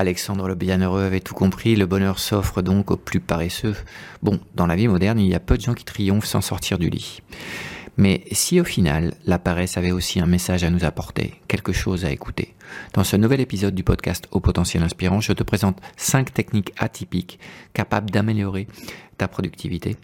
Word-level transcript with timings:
Alexandre 0.00 0.48
le 0.48 0.54
Bienheureux 0.54 1.02
avait 1.02 1.20
tout 1.20 1.34
compris, 1.34 1.76
le 1.76 1.84
bonheur 1.84 2.18
s'offre 2.20 2.62
donc 2.62 2.90
aux 2.90 2.96
plus 2.96 3.20
paresseux. 3.20 3.76
Bon, 4.22 4.40
dans 4.54 4.66
la 4.66 4.74
vie 4.74 4.88
moderne, 4.88 5.20
il 5.20 5.28
y 5.28 5.34
a 5.34 5.40
peu 5.40 5.58
de 5.58 5.60
gens 5.60 5.74
qui 5.74 5.84
triomphent 5.84 6.24
sans 6.24 6.40
sortir 6.40 6.78
du 6.78 6.88
lit. 6.88 7.20
Mais 7.98 8.24
si 8.32 8.58
au 8.62 8.64
final, 8.64 9.12
la 9.26 9.38
paresse 9.38 9.76
avait 9.76 9.90
aussi 9.92 10.18
un 10.18 10.26
message 10.26 10.64
à 10.64 10.70
nous 10.70 10.86
apporter, 10.86 11.34
quelque 11.48 11.74
chose 11.74 12.06
à 12.06 12.10
écouter, 12.10 12.54
dans 12.94 13.04
ce 13.04 13.16
nouvel 13.16 13.40
épisode 13.40 13.74
du 13.74 13.84
podcast 13.84 14.26
Au 14.30 14.40
potentiel 14.40 14.82
inspirant, 14.82 15.20
je 15.20 15.34
te 15.34 15.42
présente 15.42 15.78
5 15.98 16.32
techniques 16.32 16.72
atypiques 16.78 17.38
capables 17.74 18.08
d'améliorer 18.08 18.68
ta 19.18 19.28
productivité, 19.28 19.96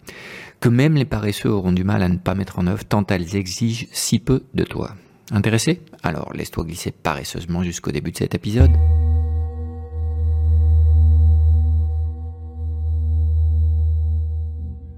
que 0.59 0.69
même 0.69 0.93
les 0.93 1.05
paresseux 1.05 1.49
auront 1.49 1.71
du 1.71 1.83
mal 1.83 2.03
à 2.03 2.07
ne 2.07 2.17
pas 2.17 2.35
mettre 2.35 2.59
en 2.59 2.67
œuvre 2.67 2.85
tant 2.85 3.03
elles 3.07 3.35
exigent 3.35 3.87
si 3.91 4.19
peu 4.19 4.43
de 4.53 4.63
toi. 4.63 4.93
Intéressé? 5.31 5.81
Alors 6.03 6.31
laisse-toi 6.35 6.65
glisser 6.65 6.91
paresseusement 6.91 7.63
jusqu'au 7.63 7.91
début 7.91 8.11
de 8.11 8.17
cet 8.17 8.35
épisode. 8.35 8.71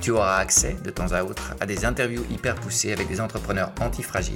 tu 0.00 0.10
auras 0.10 0.36
accès 0.36 0.76
de 0.84 0.90
temps 0.90 1.12
à 1.12 1.22
autre 1.24 1.54
à 1.60 1.66
des 1.66 1.84
interviews 1.84 2.24
hyper 2.30 2.54
poussées 2.54 2.92
avec 2.92 3.08
des 3.08 3.20
entrepreneurs 3.20 3.72
antifragiles, 3.80 4.34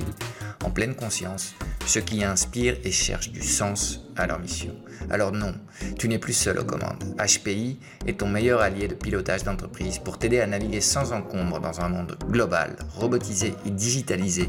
en 0.65 0.71
pleine 0.71 0.95
conscience, 0.95 1.55
ceux 1.87 2.01
qui 2.01 2.25
inspirent 2.25 2.77
et 2.85 2.91
cherchent 2.91 3.31
du 3.31 3.43
sens 3.43 4.01
à 4.17 4.27
leur 4.27 4.39
mission. 4.39 4.75
Alors 5.11 5.33
non, 5.33 5.55
tu 5.99 6.09
n'es 6.09 6.19
plus 6.19 6.33
seul 6.33 6.59
aux 6.59 6.65
commandes. 6.65 7.03
HPI 7.19 7.79
est 8.07 8.21
ton 8.21 8.29
meilleur 8.29 8.61
allié 8.61 8.89
de 8.89 8.95
pilotage 8.95 9.45
d'entreprise 9.45 9.99
pour 9.99 10.19
t'aider 10.19 10.41
à 10.41 10.47
naviguer 10.47 10.81
sans 10.81 11.13
encombre 11.13 11.61
dans 11.61 11.81
un 11.81 11.89
monde 11.89 12.17
global, 12.29 12.77
robotisé 12.95 13.55
et 13.67 13.71
digitalisé, 13.71 14.49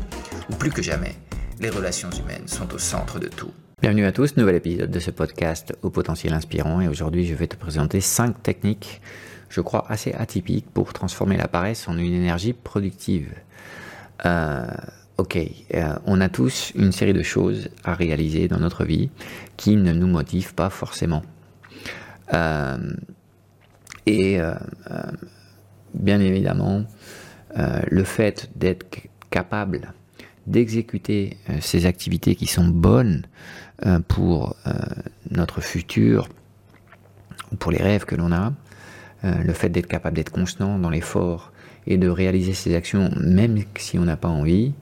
où 0.50 0.56
plus 0.56 0.72
que 0.72 0.82
jamais, 0.82 1.16
les 1.60 1.70
relations 1.70 2.10
humaines 2.10 2.48
sont 2.48 2.74
au 2.74 2.78
centre 2.78 3.20
de 3.20 3.28
tout. 3.28 3.52
Bienvenue 3.82 4.06
à 4.06 4.12
tous, 4.12 4.38
nouvel 4.38 4.56
épisode 4.56 4.92
de 4.92 5.00
ce 5.00 5.10
podcast 5.10 5.74
au 5.82 5.90
potentiel 5.90 6.34
inspirant 6.34 6.82
et 6.82 6.88
aujourd'hui 6.88 7.26
je 7.26 7.34
vais 7.34 7.48
te 7.48 7.56
présenter 7.56 8.00
5 8.00 8.44
techniques 8.44 9.02
je 9.52 9.60
crois, 9.60 9.86
assez 9.90 10.14
atypique 10.14 10.66
pour 10.74 10.94
transformer 10.94 11.36
la 11.38 11.48
paresse 11.48 11.88
en 11.88 11.98
une 11.98 12.14
énergie 12.14 12.54
productive. 12.54 13.34
Euh, 14.26 14.66
ok, 15.18 15.38
euh, 15.74 15.96
on 16.06 16.22
a 16.22 16.30
tous 16.30 16.72
une 16.76 16.94
série 16.94 17.14
de 17.14 17.22
choses 17.22 17.70
à 17.84 17.94
réaliser 17.94 18.48
dans 18.48 18.60
notre 18.60 18.86
vie 18.86 19.10
qui 19.58 19.76
ne 19.76 19.92
nous 19.92 20.08
motivent 20.08 20.56
pas 20.56 20.70
forcément. 20.70 21.22
Euh, 22.34 22.78
et 24.06 24.40
bien 25.94 26.20
évidemment, 26.20 26.86
le 27.56 28.04
fait 28.04 28.50
d'être 28.56 28.86
capable 29.30 29.94
d'exécuter 30.48 31.38
ces 31.60 31.86
activités 31.86 32.36
qui 32.36 32.48
sont 32.48 32.68
bonnes 32.68 33.28
pour 34.08 34.56
notre 35.30 35.62
futur, 35.62 36.30
pour 37.60 37.72
les 37.72 37.84
rêves 37.84 38.06
que 38.06 38.16
l'on 38.16 38.32
a, 38.32 38.54
euh, 39.24 39.44
le 39.44 39.54
fait 39.54 39.70
d'être 39.70 39.88
capable 39.88 40.16
d'être 40.16 40.32
constant 40.32 40.80
dans 40.80 40.90
l'effort 40.90 41.52
et 41.86 41.98
de 41.98 42.10
réaliser 42.10 42.54
ses 42.54 42.76
actions 42.76 43.12
même 43.20 43.60
si 43.76 44.00
on 44.00 44.06
n'a 44.06 44.18
pas 44.18 44.30
envie, 44.30 44.74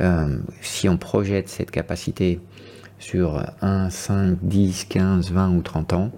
euh, 0.00 0.38
si 0.62 0.88
on 0.88 0.96
projette 0.96 1.50
cette 1.50 1.70
capacité 1.70 2.40
sur 2.98 3.44
1, 3.60 3.90
5, 3.90 4.38
10, 4.40 4.86
15, 4.86 5.32
20 5.32 5.50
ou 5.50 5.60
30 5.60 5.92
ans, 5.92 6.12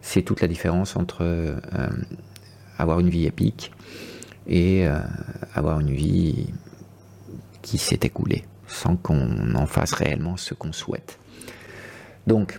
c'est 0.00 0.22
toute 0.22 0.40
la 0.40 0.48
différence 0.48 0.96
entre 0.96 1.18
euh, 1.20 1.58
avoir 2.78 3.00
une 3.00 3.10
vie 3.10 3.26
épique 3.26 3.72
et 4.46 4.86
avoir 5.54 5.78
une 5.78 5.92
vie 5.92 6.48
qui 7.60 7.78
s'est 7.78 8.00
écoulée 8.02 8.44
sans 8.66 8.96
qu'on 8.96 9.54
en 9.54 9.66
fasse 9.66 9.92
réellement 9.92 10.36
ce 10.36 10.52
qu'on 10.54 10.72
souhaite. 10.72 11.20
Donc, 12.26 12.58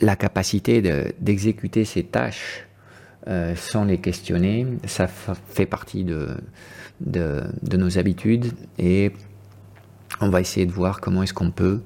la 0.00 0.16
capacité 0.16 0.82
d'exécuter 1.20 1.84
ces 1.84 2.04
tâches 2.04 2.66
euh, 3.28 3.54
sans 3.56 3.84
les 3.84 3.98
questionner, 3.98 4.66
ça 4.86 5.08
fait 5.08 5.66
partie 5.66 6.04
de, 6.04 6.36
nos 7.76 7.98
habitudes 7.98 8.52
et 8.78 9.12
on 10.20 10.28
va 10.28 10.40
essayer 10.40 10.64
de 10.64 10.70
voir 10.70 11.00
comment 11.00 11.24
est-ce 11.24 11.34
qu'on 11.34 11.50
peut, 11.50 11.80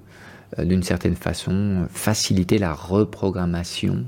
euh, 0.59 0.65
d'une 0.65 0.83
certaine 0.83 1.17
façon, 1.17 1.87
faciliter 1.91 2.59
la 2.59 2.75
reprogrammation 2.75 4.05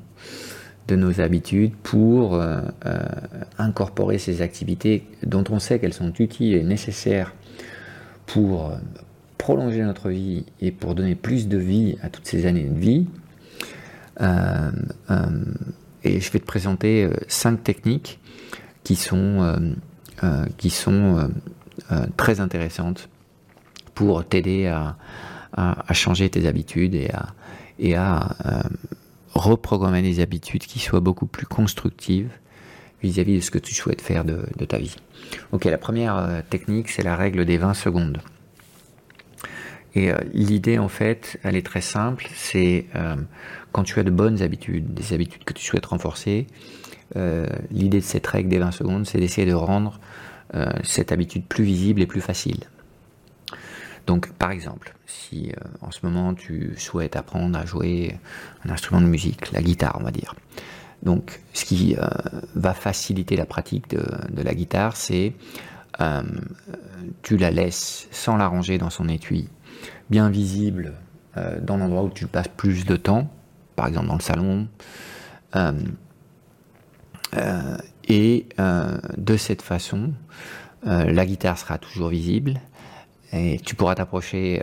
de 0.88 0.96
nos 0.96 1.22
habitudes 1.22 1.74
pour 1.82 2.34
euh, 2.34 2.60
incorporer 3.56 4.19
ces 4.19 4.42
activités 4.42 5.06
dont 5.22 5.44
on 5.48 5.58
sait 5.58 5.78
qu'elles 5.78 5.94
sont 5.94 6.12
utiles 6.19 6.54
et 6.54 6.62
nécessaires 6.62 7.34
pour 8.26 8.76
prolonger 9.38 9.82
notre 9.82 10.10
vie 10.10 10.44
et 10.60 10.70
pour 10.70 10.94
donner 10.94 11.14
plus 11.14 11.48
de 11.48 11.56
vie 11.56 11.96
à 12.02 12.10
toutes 12.10 12.26
ces 12.26 12.44
années 12.44 12.64
de 12.64 12.78
vie, 12.78 13.06
et 14.22 16.21
je 16.21 16.33
vais 16.33 16.38
te 16.38 16.47
présenter 16.47 17.05
euh, 17.05 17.12
cinq 17.28 17.62
techniques 17.65 18.21
qui 18.84 18.97
sont, 18.97 19.72
qui 20.56 20.69
sont 20.71 21.31
très 22.16 22.41
intéressantes 22.41 23.09
pour 23.94 24.25
t'aider 24.25 24.66
à, 24.66 24.97
à, 25.53 25.94
changer 25.94 26.28
tes 26.28 26.49
habitudes 26.49 26.97
et 26.97 27.09
à, 27.11 27.28
et 27.78 27.94
à 27.94 28.37
reprogrammer 29.34 30.03
des 30.03 30.19
habitudes 30.19 30.62
qui 30.62 30.81
soient 30.81 30.99
beaucoup 30.99 31.27
plus 31.27 31.47
constructives 31.47 32.31
vis-à-vis 33.05 33.37
de 33.37 33.41
ce 33.41 33.53
que 33.53 33.59
tu 33.59 33.72
souhaites 33.72 34.03
faire 34.03 34.25
de, 34.25 34.44
de 34.59 34.65
ta 34.65 34.78
vie. 34.78 34.97
Ok, 35.53 35.66
la 35.66 35.78
première 35.78 36.43
technique, 36.50 36.88
c'est 36.88 37.05
la 37.05 37.15
règle 37.15 37.44
des 37.44 37.59
20 37.59 37.75
secondes. 37.75 38.19
Et 39.94 40.10
euh, 40.10 40.16
l'idée, 40.32 40.78
en 40.78 40.88
fait, 40.88 41.38
elle 41.42 41.56
est 41.56 41.66
très 41.66 41.80
simple. 41.80 42.28
C'est 42.34 42.86
euh, 42.94 43.16
quand 43.72 43.84
tu 43.84 43.98
as 44.00 44.03
de 44.03 44.10
bonnes 44.10 44.42
habitudes, 44.42 44.94
des 44.94 45.12
habitudes 45.12 45.44
que 45.44 45.53
tu 45.53 45.64
souhaites 45.64 45.86
renforcer, 45.86 46.47
euh, 47.16 47.47
l'idée 47.70 47.98
de 47.98 48.04
cette 48.04 48.26
règle 48.26 48.48
des 48.48 48.58
20 48.58 48.70
secondes, 48.70 49.06
c'est 49.06 49.19
d'essayer 49.19 49.47
de 49.47 49.54
rendre 49.54 50.00
cette 50.84 51.12
habitude 51.12 51.47
plus 51.47 51.64
visible 51.64 52.02
et 52.02 52.06
plus 52.06 52.20
facile. 52.20 52.60
Donc, 54.06 54.31
par 54.34 54.50
exemple, 54.50 54.94
si 55.06 55.50
en 55.81 55.91
ce 55.91 56.00
moment 56.04 56.34
tu 56.34 56.75
souhaites 56.76 57.16
apprendre 57.16 57.58
à 57.58 57.64
jouer 57.64 58.19
un 58.66 58.70
instrument 58.70 59.00
de 59.00 59.06
musique, 59.06 59.50
la 59.52 59.62
guitare, 59.62 59.97
on 59.98 60.04
va 60.04 60.10
dire. 60.10 60.34
Donc, 61.02 61.41
ce 61.54 61.64
qui 61.64 61.96
va 62.55 62.75
faciliter 62.75 63.34
la 63.34 63.46
pratique 63.46 63.88
de, 63.88 64.05
de 64.31 64.43
la 64.43 64.52
guitare, 64.52 64.94
c'est 64.94 65.32
tu 67.22 67.38
la 67.38 67.50
laisses 67.50 68.06
sans 68.11 68.37
la 68.37 68.46
ranger 68.46 68.76
dans 68.76 68.90
son 68.90 69.08
étui 69.08 69.49
visible 70.20 70.94
euh, 71.37 71.59
dans 71.61 71.76
l'endroit 71.76 72.03
où 72.03 72.11
tu 72.11 72.26
passes 72.26 72.49
plus 72.49 72.85
de 72.85 72.97
temps, 72.97 73.31
par 73.76 73.87
exemple 73.87 74.09
dans 74.09 74.17
le 74.17 74.20
salon. 74.20 74.69
Euh, 75.56 75.73
euh, 77.37 77.76
et 78.09 78.47
de 79.17 79.37
cette 79.37 79.62
façon, 79.62 80.12
la 80.82 81.25
guitare 81.25 81.56
sera 81.56 81.79
toujours 81.79 82.09
visible 82.09 82.61
et 83.32 83.59
tu 83.64 83.76
pourras 83.76 83.94
t'approcher 83.94 84.61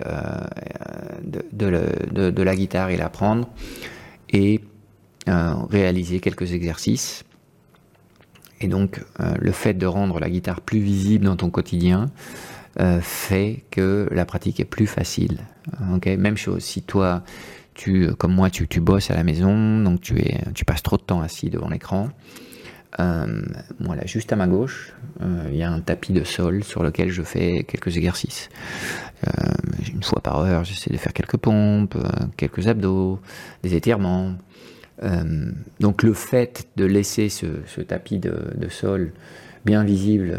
de, 1.23 2.43
la 2.43 2.55
guitare 2.55 2.89
et 2.89 2.97
la 2.97 3.09
prendre 3.09 3.47
et 4.29 4.61
réaliser 5.25 6.19
quelques 6.19 6.51
exercices. 6.51 7.23
Et 8.59 8.67
donc 8.67 9.01
le 9.17 9.51
fait 9.53 9.73
de 9.73 9.85
rendre 9.85 10.19
la 10.19 10.29
guitare 10.29 10.59
plus 10.59 10.81
visible 10.81 11.25
dans 11.25 11.37
ton 11.37 11.49
quotidien, 11.49 12.07
euh, 12.79 13.01
fait 13.01 13.63
que 13.71 14.07
la 14.11 14.25
pratique 14.25 14.59
est 14.59 14.65
plus 14.65 14.87
facile. 14.87 15.39
Même 16.05 16.37
chose, 16.37 16.63
si 16.63 16.81
toi 16.81 17.23
tu, 17.73 18.13
comme 18.15 18.33
moi, 18.33 18.49
tu, 18.49 18.67
tu 18.67 18.81
bosses 18.81 19.09
à 19.09 19.15
la 19.15 19.23
maison, 19.23 19.81
donc 19.81 20.01
tu, 20.01 20.19
es, 20.19 20.39
tu 20.53 20.65
passes 20.65 20.83
trop 20.83 20.97
de 20.97 21.01
temps 21.01 21.21
assis 21.21 21.49
devant 21.49 21.69
l'écran. 21.69 22.09
Euh, 22.99 23.41
voilà, 23.79 24.05
juste 24.05 24.33
à 24.33 24.35
ma 24.35 24.47
gauche, 24.47 24.93
euh, 25.21 25.47
il 25.51 25.57
y 25.57 25.63
a 25.63 25.71
un 25.71 25.79
tapis 25.79 26.11
de 26.11 26.23
sol 26.23 26.63
sur 26.63 26.83
lequel 26.83 27.09
je 27.11 27.21
fais 27.21 27.63
quelques 27.63 27.95
exercices. 27.95 28.49
Euh, 29.27 29.31
une 29.93 30.01
fois 30.01 30.21
par 30.21 30.39
heure, 30.39 30.63
j'essaie 30.63 30.89
de 30.89 30.97
faire 30.97 31.13
quelques 31.13 31.37
pompes, 31.37 31.97
quelques 32.35 32.67
abdos, 32.67 33.19
des 33.63 33.75
étirements. 33.75 34.33
donc 35.79 36.03
le 36.03 36.13
fait 36.13 36.67
de 36.75 36.85
laisser 36.85 37.29
ce, 37.29 37.81
tapis 37.81 38.19
de, 38.19 38.67
sol 38.69 39.13
bien 39.65 39.83
visible 39.83 40.37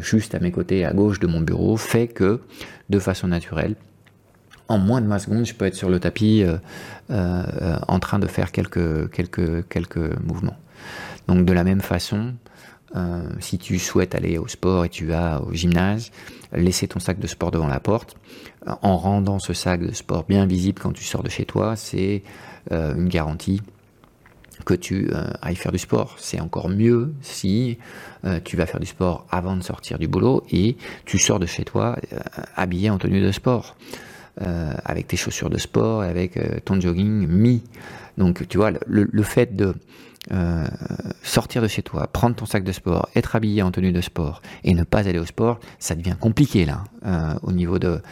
juste 0.00 0.34
à 0.34 0.40
mes 0.40 0.50
côtés, 0.50 0.84
à 0.84 0.92
gauche 0.92 1.20
de 1.20 1.26
mon 1.26 1.40
bureau, 1.40 1.76
fait 1.76 2.08
que, 2.08 2.40
de 2.88 2.98
façon 2.98 3.28
naturelle, 3.28 3.76
en 4.68 4.78
moins 4.78 5.00
de 5.00 5.06
20 5.06 5.18
secondes, 5.18 5.46
je 5.46 5.54
peux 5.54 5.64
être 5.64 5.74
sur 5.74 5.90
le 5.90 6.00
tapis 6.00 6.44
en 7.08 7.98
train 8.00 8.18
de 8.18 8.26
faire 8.26 8.52
quelques, 8.52 9.10
quelques, 9.10 9.68
quelques 9.68 10.20
mouvements. 10.22 10.56
Donc 11.28 11.44
de 11.44 11.52
la 11.52 11.64
même 11.64 11.80
façon, 11.80 12.34
euh, 12.96 13.22
si 13.38 13.58
tu 13.58 13.78
souhaites 13.78 14.16
aller 14.16 14.36
au 14.36 14.48
sport 14.48 14.84
et 14.84 14.88
tu 14.88 15.06
vas 15.06 15.40
au 15.42 15.52
gymnase, 15.52 16.10
laisser 16.52 16.88
ton 16.88 16.98
sac 16.98 17.20
de 17.20 17.26
sport 17.28 17.52
devant 17.52 17.68
la 17.68 17.78
porte, 17.78 18.16
euh, 18.66 18.72
en 18.82 18.96
rendant 18.96 19.38
ce 19.38 19.52
sac 19.52 19.80
de 19.80 19.92
sport 19.92 20.24
bien 20.24 20.44
visible 20.46 20.80
quand 20.82 20.92
tu 20.92 21.04
sors 21.04 21.22
de 21.22 21.28
chez 21.28 21.44
toi, 21.44 21.76
c'est 21.76 22.24
euh, 22.72 22.96
une 22.96 23.08
garantie 23.08 23.62
que 24.64 24.74
tu 24.74 25.10
ailles 25.42 25.56
faire 25.56 25.72
du 25.72 25.78
sport. 25.78 26.16
C'est 26.18 26.40
encore 26.40 26.68
mieux 26.68 27.12
si 27.22 27.78
tu 28.44 28.56
vas 28.56 28.66
faire 28.66 28.80
du 28.80 28.86
sport 28.86 29.26
avant 29.30 29.56
de 29.56 29.62
sortir 29.62 29.98
du 29.98 30.08
boulot 30.08 30.44
et 30.50 30.76
tu 31.04 31.18
sors 31.18 31.38
de 31.38 31.46
chez 31.46 31.64
toi 31.64 31.96
habillé 32.56 32.90
en 32.90 32.98
tenue 32.98 33.20
de 33.20 33.32
sport. 33.32 33.76
avec 34.38 35.06
tes 35.06 35.16
chaussures 35.16 35.50
de 35.50 35.58
sport, 35.58 36.02
avec 36.02 36.38
ton 36.64 36.80
jogging 36.80 37.26
mis. 37.26 37.62
Donc 38.18 38.46
tu 38.48 38.58
vois, 38.58 38.72
le 38.86 39.22
fait 39.22 39.56
de 39.56 39.74
euh, 40.32 40.66
sortir 41.22 41.62
de 41.62 41.66
chez 41.66 41.82
toi, 41.82 42.06
prendre 42.06 42.36
ton 42.36 42.44
sac 42.44 42.62
de 42.62 42.72
sport, 42.72 43.08
être 43.16 43.36
habillé 43.36 43.62
en 43.62 43.70
tenue 43.70 43.90
de 43.90 44.02
sport 44.02 44.42
et 44.64 44.74
ne 44.74 44.84
pas 44.84 45.08
aller 45.08 45.18
au 45.18 45.24
sport, 45.24 45.58
ça 45.78 45.94
devient 45.94 46.14
compliqué 46.20 46.66
là, 46.66 46.84
euh, 47.06 47.34
au 47.42 47.52
niveau 47.52 47.78
de, 47.78 48.02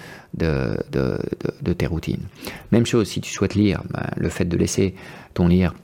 tes 1.76 1.86
routines. 1.86 2.22
Même 2.72 2.86
chose, 2.86 3.08
si 3.08 3.20
tu 3.20 3.30
souhaites 3.30 3.54
lire, 3.54 3.82
ben, 3.90 4.06
le 4.16 4.30
fait 4.30 4.46
de 4.46 4.56
laisser 4.56 4.94
ton, 5.34 5.48
lire, 5.48 5.74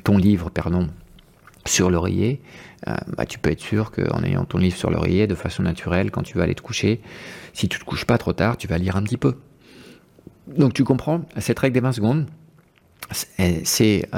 ton 0.00 0.16
livre 0.16 0.50
pardon, 0.50 0.88
sur 1.66 1.90
l'oreiller, 1.90 2.40
euh, 2.86 2.94
bah, 3.16 3.26
tu 3.26 3.38
peux 3.38 3.50
être 3.50 3.60
sûr 3.60 3.90
qu'en 3.90 4.22
ayant 4.22 4.44
ton 4.44 4.58
livre 4.58 4.76
sur 4.76 4.90
l'oreiller, 4.90 5.26
de 5.26 5.34
façon 5.34 5.62
naturelle, 5.62 6.10
quand 6.10 6.22
tu 6.22 6.38
vas 6.38 6.44
aller 6.44 6.54
te 6.54 6.62
coucher, 6.62 7.00
si 7.52 7.68
tu 7.68 7.78
te 7.78 7.84
couches 7.84 8.04
pas 8.04 8.18
trop 8.18 8.32
tard, 8.32 8.56
tu 8.56 8.68
vas 8.68 8.78
lire 8.78 8.96
un 8.96 9.02
petit 9.02 9.16
peu. 9.16 9.36
Donc 10.46 10.72
tu 10.72 10.84
comprends, 10.84 11.22
cette 11.38 11.58
règle 11.58 11.74
des 11.74 11.80
20 11.80 11.92
secondes, 11.92 12.26
c'est 13.64 14.08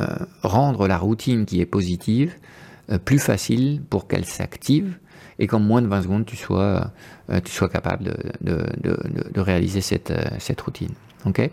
euh, 0.00 0.06
rendre 0.42 0.88
la 0.88 0.98
routine 0.98 1.46
qui 1.46 1.60
est 1.60 1.66
positive 1.66 2.34
euh, 2.90 2.98
plus 2.98 3.20
facile 3.20 3.80
pour 3.88 4.08
qu'elle 4.08 4.24
s'active 4.24 4.98
et 5.38 5.46
qu'en 5.46 5.60
moins 5.60 5.82
de 5.82 5.86
20 5.86 6.02
secondes, 6.02 6.26
tu 6.26 6.34
sois, 6.34 6.90
euh, 7.30 7.40
capable 7.68 8.04
de, 8.40 8.66
de, 8.80 9.40
réaliser 9.40 9.80
cette, 9.80 10.12
cette 10.40 10.60
routine. 10.60 10.94
ok? 11.26 11.48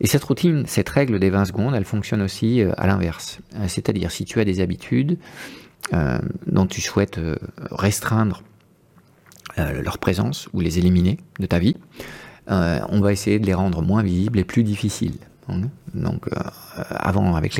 Et 0.00 0.06
cette 0.06 0.24
routine, 0.24 0.64
cette 0.66 0.88
règle 0.88 1.18
des 1.18 1.30
20 1.30 1.46
secondes, 1.46 1.74
elle 1.74 1.84
fonctionne 1.84 2.22
aussi 2.22 2.62
à 2.76 2.86
l'inverse. 2.86 3.40
C'est-à-dire, 3.66 4.10
si 4.10 4.24
tu 4.24 4.40
as 4.40 4.44
des 4.44 4.60
habitudes 4.60 5.18
dont 6.46 6.66
tu 6.66 6.80
souhaites 6.80 7.18
restreindre 7.70 8.42
leur 9.56 9.98
présence 9.98 10.48
ou 10.52 10.60
les 10.60 10.78
éliminer 10.78 11.18
de 11.40 11.46
ta 11.46 11.58
vie, 11.58 11.74
on 12.46 13.00
va 13.00 13.12
essayer 13.12 13.40
de 13.40 13.46
les 13.46 13.54
rendre 13.54 13.82
moins 13.82 14.04
visibles 14.04 14.38
et 14.38 14.44
plus 14.44 14.62
difficiles. 14.62 15.18
Donc, 15.94 16.28
euh, 16.28 16.40
avant, 16.90 17.34
avec 17.34 17.56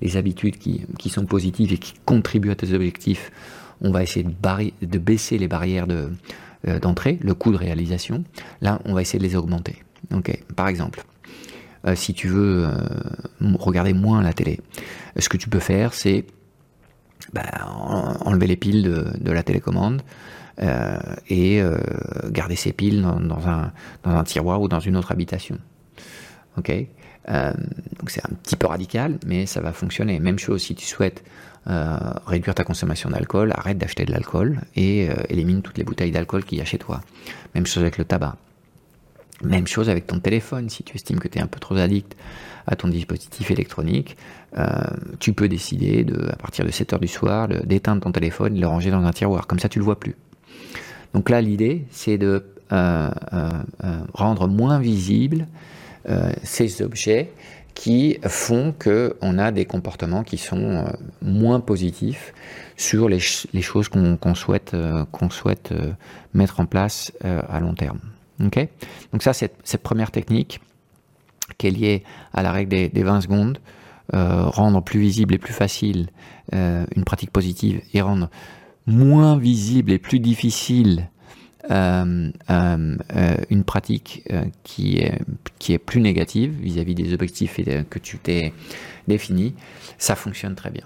les, 0.00 0.16
habitudes 0.16 0.58
qui, 0.58 1.08
sont 1.08 1.26
positives 1.26 1.72
et 1.72 1.78
qui 1.78 1.94
contribuent 2.04 2.50
à 2.50 2.54
tes 2.54 2.72
objectifs, 2.72 3.30
on 3.80 3.90
va 3.90 4.02
essayer 4.02 4.24
de, 4.24 4.98
baisser 4.98 5.38
les 5.38 5.48
barrières 5.48 5.86
euh, 5.90 6.78
d'entrée, 6.80 7.18
le 7.20 7.34
coût 7.34 7.52
de 7.52 7.56
réalisation. 7.56 8.24
Là, 8.60 8.80
on 8.84 8.94
va 8.94 9.02
essayer 9.02 9.18
de 9.18 9.24
les 9.24 9.36
augmenter. 9.36 9.82
Par 10.54 10.68
exemple, 10.68 11.00
euh, 11.00 11.15
si 11.94 12.14
tu 12.14 12.28
veux 12.28 12.68
regarder 13.58 13.92
moins 13.92 14.22
la 14.22 14.32
télé, 14.32 14.60
ce 15.18 15.28
que 15.28 15.36
tu 15.36 15.48
peux 15.48 15.60
faire, 15.60 15.94
c'est 15.94 16.24
bah, 17.32 17.44
enlever 18.24 18.46
les 18.46 18.56
piles 18.56 18.82
de, 18.82 19.30
la 19.30 19.42
télécommande. 19.42 20.02
et 21.28 21.62
garder 22.30 22.56
ces 22.56 22.72
piles 22.72 23.02
dans, 23.02 23.48
un, 23.48 24.24
tiroir 24.24 24.60
ou 24.60 24.68
dans 24.68 24.80
une 24.80 24.96
autre 24.96 25.12
habitation. 25.12 25.58
Ok? 26.58 26.72
Euh, 27.28 27.52
c'est 28.06 28.24
un 28.24 28.34
petit 28.42 28.56
peu 28.56 28.66
radical, 28.66 29.18
mais 29.26 29.46
ça 29.46 29.60
va 29.60 29.72
fonctionner. 29.72 30.20
Même 30.20 30.38
chose 30.38 30.62
si 30.62 30.74
tu 30.74 30.86
souhaites 30.86 31.24
euh, 31.68 31.98
réduire 32.26 32.54
ta 32.54 32.64
consommation 32.64 33.10
d'alcool, 33.10 33.52
arrête 33.56 33.78
d'acheter 33.78 34.04
de 34.04 34.12
l'alcool 34.12 34.60
et 34.76 35.10
euh, 35.10 35.14
élimine 35.28 35.62
toutes 35.62 35.78
les 35.78 35.84
bouteilles 35.84 36.12
d'alcool 36.12 36.44
qu'il 36.44 36.58
y 36.58 36.60
a 36.60 36.64
chez 36.64 36.78
toi. 36.78 37.00
Même 37.54 37.66
chose 37.66 37.82
avec 37.82 37.98
le 37.98 38.04
tabac. 38.04 38.36
Même 39.42 39.66
chose 39.66 39.90
avec 39.90 40.06
ton 40.06 40.18
téléphone, 40.18 40.70
si 40.70 40.82
tu 40.82 40.96
estimes 40.96 41.18
que 41.18 41.28
tu 41.28 41.38
es 41.38 41.42
un 41.42 41.46
peu 41.46 41.60
trop 41.60 41.76
addict 41.76 42.16
à 42.66 42.74
ton 42.74 42.88
dispositif 42.88 43.50
électronique, 43.50 44.16
tu 45.20 45.34
peux 45.34 45.46
décider 45.46 46.04
de, 46.04 46.30
à 46.30 46.36
partir 46.36 46.64
de 46.64 46.70
7 46.70 46.94
heures 46.94 47.00
du 47.00 47.06
soir 47.06 47.46
d'éteindre 47.46 48.00
ton 48.00 48.12
téléphone 48.12 48.56
et 48.56 48.60
le 48.60 48.66
ranger 48.66 48.90
dans 48.90 49.04
un 49.04 49.12
tiroir. 49.12 49.46
Comme 49.46 49.58
ça, 49.58 49.68
tu 49.68 49.78
le 49.78 49.84
vois 49.84 50.00
plus. 50.00 50.16
Donc 51.12 51.28
là, 51.28 51.42
l'idée, 51.42 51.84
c'est 51.90 52.16
de 52.16 52.46
rendre 52.70 54.48
moins 54.48 54.80
visible 54.80 55.46
euh, 56.08 56.32
ces 56.44 56.82
objets 56.82 57.32
qui 57.74 58.18
font 58.22 58.72
qu'on 58.72 59.38
a 59.38 59.50
des 59.50 59.64
comportements 59.64 60.22
qui 60.22 60.38
sont 60.38 60.56
euh, 60.56 60.84
moins 61.20 61.58
positifs 61.58 62.32
sur 62.76 63.08
les, 63.08 63.18
choses 63.18 63.90
euh, 63.96 64.16
qu'on 65.10 65.30
souhaite 65.30 65.74
mettre 66.32 66.60
en 66.60 66.66
place 66.66 67.12
à 67.22 67.58
long 67.58 67.74
terme. 67.74 67.98
Okay 68.44 68.68
Donc 69.12 69.22
ça, 69.22 69.32
c'est 69.32 69.52
cette 69.64 69.82
première 69.82 70.10
technique 70.10 70.60
qui 71.58 71.68
est 71.68 71.70
liée 71.70 72.04
à 72.32 72.42
la 72.42 72.52
règle 72.52 72.70
des, 72.70 72.88
des 72.88 73.02
20 73.02 73.22
secondes, 73.22 73.58
rendre 74.12 74.82
plus 74.82 75.00
visible 75.00 75.34
et 75.34 75.38
plus 75.38 75.52
facile 75.52 76.08
une 76.52 77.04
pratique 77.04 77.30
positive 77.30 77.80
et 77.92 78.00
rendre 78.00 78.28
moins 78.86 79.36
visible 79.36 79.92
et 79.92 79.98
plus 79.98 80.20
difficile 80.20 81.08
euh, 81.70 82.30
euh, 82.50 82.96
euh, 83.16 83.36
une 83.50 83.64
pratique 83.64 84.22
qui, 84.62 84.98
est, 84.98 85.78
plus 85.78 86.00
négative 86.00 86.54
vis-à-vis 86.60 86.94
des 86.94 87.12
objectifs 87.12 87.58
que 87.90 87.98
tu 87.98 88.18
t'es 88.18 88.52
définis, 89.08 89.54
ça 89.98 90.14
fonctionne 90.14 90.54
très 90.54 90.70
bien. 90.70 90.84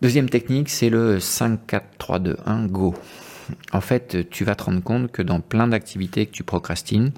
Deuxième 0.00 0.28
technique, 0.28 0.68
c'est 0.68 0.90
le 0.90 1.18
5, 1.18 1.66
4, 1.66 1.84
3, 1.98 2.18
2, 2.20 2.36
1, 2.46 2.66
go. 2.66 2.94
En 3.72 3.80
fait, 3.80 4.28
tu 4.30 4.44
vas 4.44 4.54
te 4.54 4.64
rendre 4.64 4.82
compte 4.82 5.10
que 5.10 5.22
dans 5.22 5.40
plein 5.40 5.68
d'activités 5.68 6.26
que 6.26 6.32
tu 6.32 6.42
procrastines, 6.42 7.12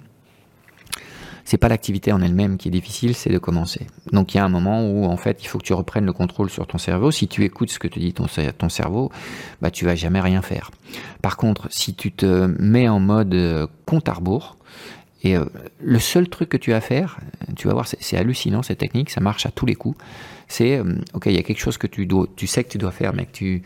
c'est 1.44 1.58
pas 1.58 1.68
l'activité 1.68 2.12
en 2.12 2.22
elle-même 2.22 2.58
qui 2.58 2.68
est 2.68 2.70
difficile, 2.70 3.14
c'est 3.14 3.30
de 3.30 3.38
commencer. 3.38 3.86
Donc 4.12 4.34
il 4.34 4.36
y 4.36 4.40
a 4.40 4.44
un 4.44 4.48
moment 4.48 4.88
où 4.88 5.06
en 5.06 5.16
fait 5.16 5.42
il 5.42 5.46
faut 5.46 5.58
que 5.58 5.64
tu 5.64 5.72
reprennes 5.72 6.04
le 6.06 6.12
contrôle 6.12 6.48
sur 6.48 6.66
ton 6.66 6.78
cerveau. 6.78 7.10
Si 7.10 7.26
tu 7.26 7.44
écoutes 7.44 7.70
ce 7.70 7.80
que 7.80 7.88
te 7.88 7.98
dit 7.98 8.12
ton, 8.12 8.26
ton 8.56 8.68
cerveau, 8.68 9.10
bah 9.60 9.72
tu 9.72 9.84
vas 9.84 9.96
jamais 9.96 10.20
rien 10.20 10.42
faire. 10.42 10.70
Par 11.22 11.36
contre, 11.36 11.66
si 11.70 11.94
tu 11.94 12.12
te 12.12 12.46
mets 12.60 12.88
en 12.88 13.00
mode 13.00 13.34
euh, 13.34 13.66
compte 13.84 14.08
à 14.08 14.12
rebours, 14.12 14.58
et 15.22 15.36
euh, 15.36 15.44
le 15.80 15.98
seul 15.98 16.28
truc 16.28 16.48
que 16.48 16.56
tu 16.56 16.72
as 16.72 16.76
à 16.76 16.80
faire, 16.80 17.18
tu 17.56 17.68
vas 17.68 17.74
voir, 17.74 17.86
c'est 17.86 18.16
hallucinant 18.16 18.62
cette 18.62 18.78
technique, 18.78 19.10
ça 19.10 19.20
marche 19.20 19.46
à 19.46 19.50
tous 19.50 19.66
les 19.66 19.74
coups. 19.74 19.98
C'est, 20.48 20.78
euh, 20.78 20.94
ok, 21.14 21.26
il 21.26 21.32
y 21.32 21.38
a 21.38 21.42
quelque 21.42 21.60
chose 21.60 21.78
que 21.78 21.86
tu, 21.86 22.06
dois, 22.06 22.26
tu 22.36 22.46
sais 22.46 22.64
que 22.64 22.70
tu 22.70 22.78
dois 22.78 22.90
faire, 22.90 23.12
mais 23.14 23.26
que 23.26 23.32
tu, 23.32 23.62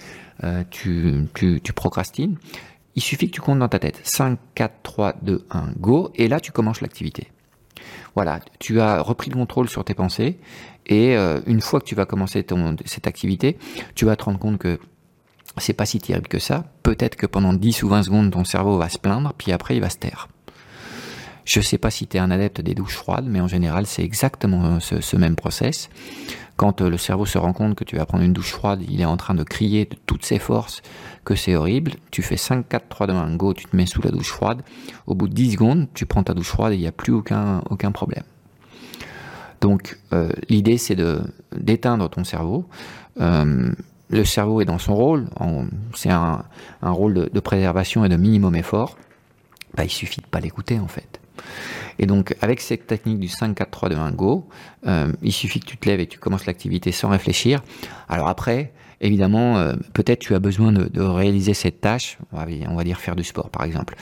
tu, 0.71 1.29
tu, 1.35 1.61
tu 1.63 1.73
procrastines. 1.73 2.37
Il 2.97 3.03
suffit 3.03 3.29
que 3.29 3.35
tu 3.35 3.41
comptes 3.41 3.59
dans 3.59 3.69
ta 3.69 3.79
tête 3.79 4.01
5, 4.05 4.39
4, 4.55 4.75
3, 4.83 5.15
2, 5.23 5.47
1, 5.51 5.73
go, 5.79 6.11
et 6.15 6.29
là 6.29 6.41
tu 6.41 6.53
commences 6.53 6.81
l'activité. 6.81 7.29
Voilà, 8.15 8.41
tu 8.61 8.81
as 8.81 9.01
repris 9.01 9.31
le 9.31 9.37
contrôle 9.37 9.69
sur 9.69 9.85
tes 9.85 9.95
pensées 9.95 10.39
et 10.87 11.17
euh, 11.17 11.41
une 11.47 11.61
fois 11.61 11.81
que 11.81 11.85
tu 11.85 11.95
vas 11.95 12.07
commencer 12.07 12.45
cette 12.85 13.07
activité, 13.07 13.59
tu 13.95 14.05
vas 14.05 14.17
te 14.17 14.25
rendre 14.25 14.39
compte 14.39 14.59
que 14.59 14.79
c'est 15.59 15.73
pas 15.73 15.87
si 15.87 15.99
terrible 15.99 16.29
que 16.29 16.39
ça. 16.39 16.65
Peut-être 16.83 17.17
que 17.17 17.27
pendant 17.27 17.53
10 17.53 17.83
ou 17.83 17.89
20 17.89 18.05
secondes, 18.05 18.31
ton 18.31 18.45
cerveau 18.45 18.79
va 18.79 18.89
se 18.89 18.99
plaindre, 18.99 19.33
puis 19.37 19.53
après 19.53 19.77
il 19.77 19.81
va 19.81 19.91
se 19.91 19.99
taire. 19.99 20.29
Je 21.45 21.61
sais 21.61 21.79
pas 21.79 21.91
si 21.91 22.07
tu 22.07 22.17
es 22.17 22.21
un 22.21 22.31
adepte 22.31 22.61
des 22.61 22.75
douches 22.75 22.97
froides, 22.97 23.27
mais 23.29 23.41
en 23.41 23.49
général, 23.49 23.87
c'est 23.87 24.03
exactement 24.03 24.81
ce, 24.81 25.17
même 25.17 25.37
process. 25.37 25.91
Quand 26.57 26.81
euh, 26.81 26.89
le 26.89 26.99
cerveau 26.99 27.27
se 27.27 27.37
rend 27.37 27.53
compte 27.53 27.75
que 27.75 27.85
tu 27.85 27.97
vas 27.97 28.07
prendre 28.07 28.25
une 28.25 28.33
douche 28.33 28.53
froide, 28.53 28.81
il 28.89 29.01
est 29.01 29.07
en 29.07 29.17
train 29.17 29.35
de 29.35 29.43
crier 29.43 29.87
de 29.87 29.97
toutes 30.07 30.25
ses 30.25 30.39
forces 30.39 30.83
que 31.25 31.35
c'est 31.35 31.57
horrible. 31.57 31.93
Tu 32.11 32.23
fais 32.23 32.37
5, 32.37 32.69
4, 32.69 32.89
3, 32.89 33.07
2, 33.09 33.13
1, 33.13 33.37
go, 33.37 33.55
tu 33.55 33.65
te 33.67 33.77
mets 33.77 33.87
sous 33.87 34.03
la 34.03 34.11
douche 34.11 34.31
froide. 34.31 34.63
Au 35.07 35.15
bout 35.15 35.29
de 35.29 35.35
10 35.35 35.53
secondes, 35.53 35.89
tu 35.95 36.07
prends 36.07 36.23
ta 36.23 36.33
douche 36.33 36.49
froide 36.49 36.73
et 36.73 36.77
il 36.77 36.81
n'y 36.81 36.87
a 36.87 36.93
plus 36.93 37.13
aucun, 37.13 37.63
aucun 37.71 37.91
problème. 37.93 38.25
Donc 39.61 39.99
euh, 40.13 40.31
l'idée 40.51 40.77
c'est 40.77 40.97
d'éteindre 41.57 42.11
ton 42.11 42.23
cerveau. 42.23 42.67
Euh, 43.21 43.73
le 44.11 44.25
cerveau 44.25 44.61
est 44.61 44.67
dans 44.67 44.79
son 44.79 44.95
rôle, 44.95 45.27
c'est 45.95 46.11
un, 46.11 46.45
un, 46.83 46.91
rôle 46.91 47.31
de, 47.33 47.41
préservation 47.41 48.05
et 48.05 48.11
de 48.11 48.17
minimum 48.17 48.55
effort. 48.55 48.99
Bah, 49.75 49.85
il 49.85 49.91
suffit 49.91 50.21
de 50.21 50.27
pas 50.27 50.41
l'écouter 50.41 50.79
en 50.79 50.87
fait. 50.87 51.19
Et 51.99 52.07
donc, 52.07 52.35
avec 52.41 52.61
cette 52.61 52.87
technique 52.87 53.19
du 53.19 53.29
5, 53.29 53.55
4, 53.55 53.71
3, 53.71 53.89
2, 53.91 53.97
1, 53.97 54.11
go, 54.13 54.49
euh, 54.87 55.13
il 55.23 55.33
suffit 55.33 55.61
que 55.61 55.67
tu 55.67 55.77
te 55.77 55.89
lèves 55.89 56.01
et 56.01 56.07
tu 56.07 56.19
commences 56.19 56.47
l'activité 56.47 56.93
sans 56.93 57.09
réfléchir. 57.09 57.63
Alors 58.09 58.29
après, 58.29 58.73
évidemment, 59.01 59.59
euh, 59.59 59.75
peut-être 59.93 60.21
tu 60.21 60.35
as 60.35 60.39
besoin 60.39 60.73
de, 60.73 61.01
réaliser 61.01 61.55
cette 61.55 61.81
tâche, 61.81 62.19
on 62.33 62.75
va 62.75 62.85
dire 62.85 63.01
faire 63.01 63.17
du 63.17 63.25
sport 63.25 63.51
par 63.51 63.65
exemple, 63.65 63.95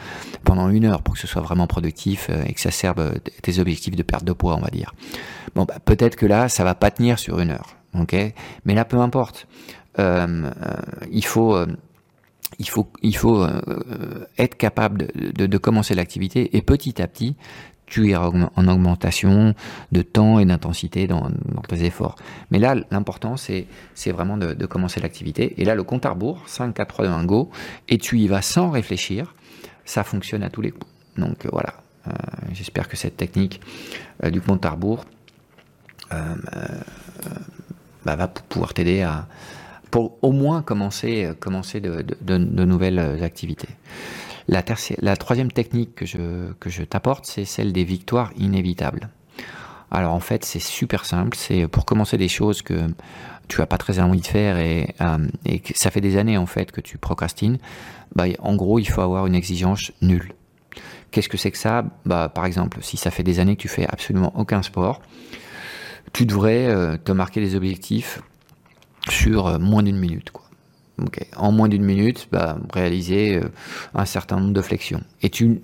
pendant 0.45 0.69
une 0.71 0.85
heure 0.85 1.03
pour 1.03 1.15
que 1.15 1.21
ce 1.21 1.27
soit 1.27 1.43
vraiment 1.43 1.67
productif 1.67 2.29
euh, 2.31 2.45
et 2.47 2.53
que 2.55 2.61
ça 2.61 2.71
serve 2.71 3.13
tes 3.43 3.59
objectifs 3.59 3.97
de 3.97 4.03
perte 4.03 4.25
de 4.25 4.33
poids, 4.33 4.57
on 4.57 4.61
va 4.61 4.71
dire. 4.71 4.95
Bon, 5.55 5.65
bah, 5.65 5.77
peut-être 5.85 6.17
que 6.17 6.27
là, 6.27 6.49
ça 6.49 6.65
va 6.65 6.75
pas 6.75 6.91
tenir 6.91 7.19
sur 7.19 7.41
une 7.41 7.51
heure, 7.51 7.77
ok? 7.99 8.15
Mais 8.65 8.75
là, 8.75 8.85
peu 8.85 8.99
importe. 8.99 9.47
il 9.99 11.25
faut 11.25 11.67
il 12.59 12.69
faut, 12.69 12.93
il 13.03 13.17
faut 13.17 13.47
être 14.39 14.57
capable 14.57 15.09
de, 15.15 15.47
de 15.47 15.59
commencer 15.59 15.95
l'activité 15.95 16.57
et 16.57 16.63
petit 16.63 17.01
à 17.01 17.07
petit, 17.07 17.37
tu 17.93 18.09
iras 18.09 18.31
en 18.57 18.69
augmentation 18.69 19.55
de 19.93 20.01
temps 20.01 20.39
et 20.39 20.47
d'intensité 20.47 21.07
dans, 21.07 21.31
tes 21.69 21.85
efforts. 21.85 22.17
Mais 22.51 22.59
là, 22.59 22.75
l'important, 22.91 23.37
c'est, 23.37 23.67
vraiment 24.07 24.39
de, 24.39 24.67
commencer 24.67 24.99
l'activité. 24.99 25.61
Et 25.61 25.67
là, 25.67 25.75
le 25.75 25.83
compte 25.83 26.07
à 26.07 26.11
rebours, 26.11 26.43
5, 26.49 26.73
4, 26.73 26.89
3, 26.89 27.05
2, 27.05 27.11
1, 27.11 27.25
go, 27.27 27.51
et 27.91 27.99
tu 27.99 28.19
y 28.19 28.29
vas 28.29 28.41
sans 28.41 28.71
réfléchir, 28.71 29.35
ça 29.85 30.05
fonctionne 30.05 30.43
à 30.43 30.49
tous 30.49 30.63
les 30.63 30.71
coups. 30.71 30.87
Donc 31.19 31.45
euh, 31.45 31.51
voilà, 31.53 31.75
euh, 32.09 32.13
j'espère 32.53 32.89
que 32.89 32.97
cette 32.97 33.19
technique 33.19 33.61
euh, 34.25 34.31
du 34.31 34.41
compte 34.41 34.65
à 34.65 34.71
rebours 34.71 35.05
bah, 38.05 38.17
va 38.17 38.29
pouvoir 38.29 38.73
t'aider 38.73 39.03
à, 39.03 39.27
pour 39.93 40.19
au 40.23 40.33
moins 40.33 40.63
commencer, 40.63 41.31
commencer 41.39 41.81
de 41.81 42.65
nouvelles 42.65 43.23
activités. 43.23 43.69
La, 44.49 44.65
la 45.01 45.17
troisième 45.17 45.53
technique 45.53 45.95
que 45.95 46.07
je, 46.07 46.53
que 46.59 46.71
je 46.71 46.83
t'apporte, 46.83 47.27
c'est 47.27 47.45
celle 47.45 47.73
des 47.73 47.85
victoires 47.85 48.33
inévitables. 48.37 49.09
Alors 49.91 50.15
en 50.15 50.21
fait, 50.21 50.45
c'est 50.45 50.59
super 50.59 51.05
simple. 51.05 51.37
C'est 51.37 51.69
pour 51.69 51.85
commencer 51.85 52.17
des 52.17 52.29
choses 52.29 52.63
que 52.63 52.89
tu 53.49 53.61
n'as 53.61 53.67
pas 53.67 53.79
très 53.79 54.01
envie 54.01 54.21
de 54.21 54.27
faire 54.27 54.59
et, 54.59 54.95
euh, 55.01 55.19
et, 55.45 55.61
que 55.61 55.79
ça 55.79 55.91
fait 55.91 56.01
des 56.01 56.17
années 56.17 56.39
en 56.39 56.47
fait 56.47 56.73
que 56.73 56.81
tu 56.81 56.99
procrastines. 56.99 57.59
Bah, 58.15 58.25
en 58.39 58.57
gros, 58.57 58.79
il 58.79 58.89
faut 58.89 59.03
avoir 59.03 59.27
une 59.27 59.35
exigence 59.35 59.93
nulle. 60.01 60.33
Qu'est-ce 61.11 61.29
que 61.29 61.37
c'est 61.37 61.51
que 61.51 61.59
ça? 61.59 61.85
Bah, 62.07 62.31
Par 62.35 62.47
exemple, 62.47 62.79
si 62.81 62.97
ça 62.97 63.11
fait 63.11 63.23
des 63.23 63.39
années 63.39 63.57
que 63.57 63.63
tu 63.63 63.69
fais 63.69 63.87
absolument 63.87 64.33
aucun 64.37 64.63
sport, 64.63 65.03
tu 66.15 66.25
devrais 66.25 66.67
euh, 66.67 66.97
te 66.97 67.13
marquer 67.13 67.41
des 67.41 67.55
objectifs 67.55 68.23
sur 69.11 69.47
euh, 69.47 69.59
moins 69.59 69.83
d'une 69.83 69.99
minute. 69.99 70.31
Quoi. 70.31 70.45
En 71.37 71.53
moins 71.53 71.69
d'une 71.69 71.85
minute, 71.85 72.29
bah, 72.31 72.59
réaliser 72.73 73.37
euh, 73.37 73.49
un 73.95 74.05
certain 74.05 74.39
nombre 74.39 74.53
de 74.53 74.63
flexions. 74.63 75.03
Et 75.23 75.31
tu, 75.31 75.61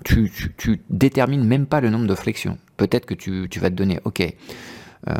détermines 0.89 1.43
même 1.43 1.65
pas 1.65 1.81
le 1.81 1.89
nombre 1.89 2.07
de 2.07 2.15
flexions. 2.15 2.57
Peut-être 2.77 3.05
que 3.05 3.13
tu, 3.13 3.47
vas 3.59 3.69
te 3.69 3.75
donner, 3.75 3.99
ok, 4.05 4.21
euh, 4.21 5.13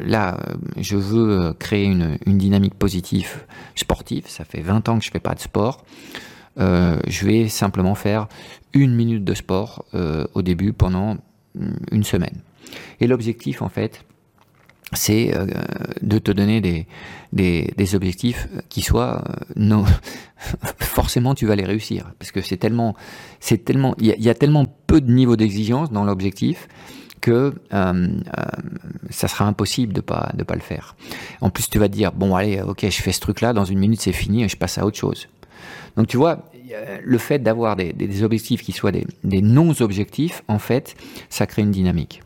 là, 0.00 0.38
je 0.76 0.96
veux 0.96 1.52
créer 1.54 1.86
une, 1.86 2.18
dynamique 2.26 2.74
positive 2.74 3.44
sportive. 3.74 4.24
Ça 4.28 4.44
fait 4.44 4.60
20 4.60 4.88
ans 4.88 4.98
que 4.98 5.04
je 5.04 5.10
fais 5.10 5.20
pas 5.20 5.34
de 5.34 5.40
sport. 5.40 5.84
Je 6.56 7.26
vais 7.26 7.48
simplement 7.48 7.94
faire 7.94 8.28
une 8.72 8.94
minute 8.94 9.24
de 9.24 9.34
sport 9.34 9.84
au 10.34 10.42
début 10.42 10.72
pendant 10.72 11.16
une 11.90 12.04
semaine. 12.04 12.42
Et 13.00 13.06
l'objectif, 13.06 13.62
en 13.62 13.68
fait, 13.68 14.04
c'est 14.92 15.36
euh, 15.36 15.46
de 16.02 16.18
te 16.18 16.30
donner 16.32 16.60
des, 16.60 16.86
des, 17.32 17.72
des, 17.76 17.94
objectifs 17.94 18.48
qui 18.68 18.82
soient 18.82 19.22
euh, 19.28 19.34
non 19.56 19.84
forcément 20.78 21.34
tu 21.34 21.46
vas 21.46 21.54
les 21.54 21.64
réussir 21.64 22.12
parce 22.18 22.32
que 22.32 22.40
c'est 22.40 22.56
tellement 22.56 22.96
c'est 23.38 23.64
tellement 23.64 23.94
il 24.00 24.06
y, 24.06 24.28
a 24.28 24.34
tellement 24.34 24.66
peu 24.86 25.00
de 25.00 25.10
niveau 25.12 25.36
d'exigence 25.36 25.92
dans 25.92 26.04
l'objectif 26.04 26.68
que 27.20 27.54
euh, 27.72 28.20
ça 29.10 29.28
sera 29.28 29.44
impossible 29.44 29.92
de 29.92 30.00
pas 30.00 30.32
de 30.34 30.42
pas 30.42 30.54
le 30.54 30.60
faire. 30.60 30.96
En 31.40 31.50
plus 31.50 31.68
tu 31.68 31.78
vas 31.78 31.88
te 31.88 31.94
dire 31.94 32.12
bon 32.12 32.34
allez 32.34 32.60
ok 32.60 32.86
je 32.88 33.02
fais 33.02 33.12
ce 33.12 33.20
truc 33.20 33.42
là 33.42 33.52
dans 33.52 33.64
une 33.64 33.78
minute 33.78 34.00
c'est 34.00 34.12
fini 34.12 34.42
et 34.42 34.48
je 34.48 34.56
passe 34.56 34.78
à 34.78 34.86
autre 34.86 34.96
chose. 34.96 35.28
Donc 35.96 36.06
tu 36.06 36.16
vois 36.16 36.46
le 37.02 37.18
fait 37.18 37.40
d'avoir 37.40 37.74
des, 37.74 37.92
des, 37.92 38.22
objectifs 38.22 38.62
qui 38.62 38.70
soient 38.70 38.92
des, 38.92 39.04
des 39.24 39.42
non-objectifs 39.42 40.44
en 40.46 40.60
fait 40.60 40.94
ça 41.28 41.46
crée 41.46 41.62
une 41.62 41.72
dynamique. 41.72 42.22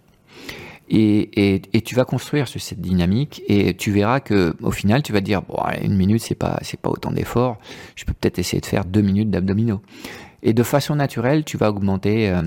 Et, 0.88 1.62
tu 1.84 1.94
vas 1.94 2.04
construire 2.04 2.46
sur 2.46 2.60
cette 2.60 2.80
dynamique 2.80 3.42
et 3.48 3.74
tu 3.74 3.90
verras 3.90 4.20
que 4.20 4.54
au 4.62 4.70
final 4.70 5.02
tu 5.02 5.12
vas 5.12 5.20
dire 5.20 5.42
bon 5.42 5.56
une 5.82 5.96
minute 5.96 6.20
c'est 6.20 6.34
pas 6.34 6.58
c'est 6.62 6.78
pas 6.78 6.90
autant 6.90 7.10
d'efforts. 7.10 7.58
Je 7.94 8.04
peux 8.04 8.12
peut-être 8.12 8.38
essayer 8.38 8.60
de 8.60 8.66
faire 8.66 8.84
deux 8.84 9.02
minutes 9.02 9.30
d'abdominaux. 9.30 9.80
Et 10.42 10.52
de 10.52 10.62
façon 10.62 10.96
naturelle 10.96 11.44
tu 11.44 11.56
vas 11.56 11.70
augmenter 11.70 12.28
euh, 12.28 12.42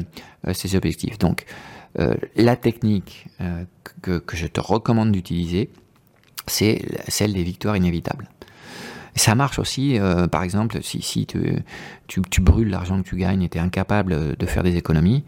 euh, 0.47 0.53
ces 0.53 0.75
objectifs. 0.75 1.17
Donc 1.17 1.45
euh, 1.99 2.13
la 2.35 2.55
technique 2.55 3.27
que, 4.01 4.19
que 4.19 4.37
je 4.37 4.45
te 4.47 4.61
recommande 4.61 5.11
d'utiliser 5.11 5.69
c'est 6.45 6.81
celle 7.07 7.33
des 7.33 7.43
victoires 7.43 7.75
inévitables 7.75 8.29
ça 9.17 9.35
marche 9.35 9.59
aussi, 9.59 9.99
euh, 9.99 10.27
par 10.27 10.43
exemple, 10.43 10.79
si, 10.81 11.25
tu, 11.27 12.41
brûles 12.41 12.69
l'argent 12.69 13.01
que 13.01 13.07
tu 13.07 13.15
gagnes 13.15 13.43
et 13.43 13.49
tu 13.49 13.57
es 13.57 13.61
incapable 13.61 14.35
de 14.35 14.45
faire 14.45 14.63
des 14.63 14.75
économies, 14.75 15.23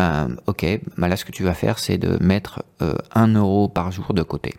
euh, 0.00 0.28
ok, 0.46 0.66
bah 0.96 1.08
là 1.08 1.16
ce 1.16 1.24
que 1.24 1.32
tu 1.32 1.42
vas 1.42 1.54
faire 1.54 1.78
c'est 1.78 1.98
de 1.98 2.22
mettre 2.22 2.62
euh, 2.82 2.94
1 3.14 3.34
euro 3.34 3.68
par 3.68 3.92
jour 3.92 4.12
de 4.14 4.22
côté. 4.22 4.54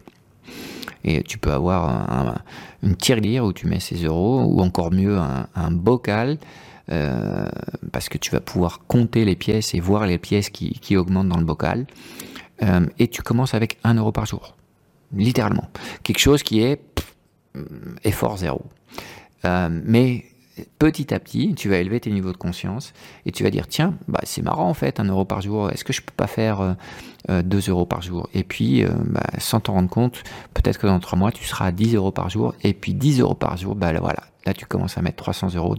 Et 1.03 1.23
tu 1.23 1.37
peux 1.37 1.51
avoir 1.51 1.89
un, 1.89 2.35
une 2.83 2.95
tirelire 2.95 3.45
où 3.45 3.53
tu 3.53 3.67
mets 3.67 3.79
ces 3.79 4.03
euros, 4.03 4.43
ou 4.43 4.61
encore 4.61 4.91
mieux 4.91 5.17
un, 5.17 5.71
bocal, 5.71 6.37
euh, 6.91 7.47
parce 7.91 8.09
que 8.09 8.17
tu 8.17 8.31
vas 8.31 8.39
pouvoir 8.39 8.81
compter 8.87 9.25
les 9.25 9.35
pièces 9.35 9.73
et 9.73 9.79
voir 9.79 10.05
les 10.05 10.17
pièces 10.17 10.49
qui, 10.49 10.97
augmentent 10.97 11.29
dans 11.29 11.39
le 11.39 11.45
bocal. 11.45 11.85
Euh, 12.63 12.85
et 12.99 13.07
tu 13.07 13.21
commences 13.21 13.53
avec 13.53 13.77
1 13.83 13.95
euro 13.95 14.11
par 14.11 14.25
jour, 14.25 14.55
littéralement. 15.13 15.69
Quelque 16.03 16.19
chose 16.19 16.43
qui 16.43 16.61
est 16.61 16.81
effort 18.03 18.37
zéro. 18.37 18.61
Euh, 19.45 19.69
mais 19.85 20.25
petit 20.79 21.13
à 21.13 21.19
petit, 21.19 21.53
tu 21.55 21.69
vas 21.69 21.77
élever 21.77 21.99
tes 21.99 22.11
niveaux 22.11 22.31
de 22.31 22.37
conscience 22.37 22.93
et 23.25 23.31
tu 23.31 23.43
vas 23.43 23.49
dire 23.49 23.67
tiens, 23.67 23.93
bah, 24.07 24.21
c'est 24.23 24.41
marrant 24.41 24.69
en 24.69 24.73
fait, 24.73 24.99
un 24.99 25.05
euro 25.05 25.25
par 25.25 25.41
jour, 25.41 25.69
est-ce 25.69 25.83
que 25.83 25.93
je 25.93 26.01
peux 26.01 26.13
pas 26.15 26.27
faire 26.27 26.61
euh, 26.61 26.73
euh, 27.29 27.41
deux 27.43 27.59
2 27.59 27.71
euros 27.71 27.85
par 27.85 28.01
jour? 28.01 28.27
Et 28.33 28.43
puis, 28.43 28.83
bah, 28.83 29.21
sans 29.37 29.59
t'en 29.59 29.73
rendre 29.73 29.89
compte, 29.89 30.23
peut-être 30.53 30.79
que 30.79 30.87
dans 30.87 30.99
trois 30.99 31.17
mois, 31.17 31.31
tu 31.31 31.43
seras 31.45 31.67
à 31.67 31.71
10 31.71 31.95
euros 31.95 32.11
par 32.11 32.29
jour 32.29 32.55
et 32.63 32.73
puis 32.73 32.93
10 32.93 33.19
euros 33.21 33.35
par 33.35 33.57
jour, 33.57 33.75
bah 33.75 33.91
voilà, 33.99 34.23
là 34.45 34.53
tu 34.53 34.65
commences 34.65 34.97
à 34.97 35.01
mettre 35.01 35.17
300 35.17 35.55
euros 35.55 35.75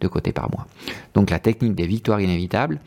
de 0.00 0.08
côté 0.08 0.32
par 0.32 0.50
mois. 0.50 0.66
Donc 1.14 1.30
la 1.30 1.38
technique 1.38 1.74
des 1.74 1.86
victoires 1.86 2.20
inévitables, 2.20 2.80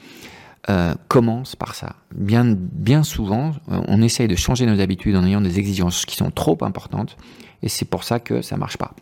commence 1.09 1.57
par 1.57 1.75
ça. 1.75 1.97
Bien, 2.15 2.45
bien 2.57 3.03
souvent, 3.03 3.51
on 3.67 4.01
essaye 4.01 4.29
de 4.29 4.35
changer 4.37 4.65
nos 4.65 4.79
habitudes 4.79 5.17
en 5.17 5.25
ayant 5.25 5.41
des 5.41 5.59
exigences 5.59 6.05
qui 6.05 6.15
sont 6.15 6.31
trop 6.31 6.57
importantes 6.61 7.17
et 7.63 7.69
c'est 7.69 7.85
pour 7.85 8.03
ça 8.03 8.19
que 8.19 8.41
ça 8.41 8.57
marche 8.57 8.77
pas. 8.77 8.93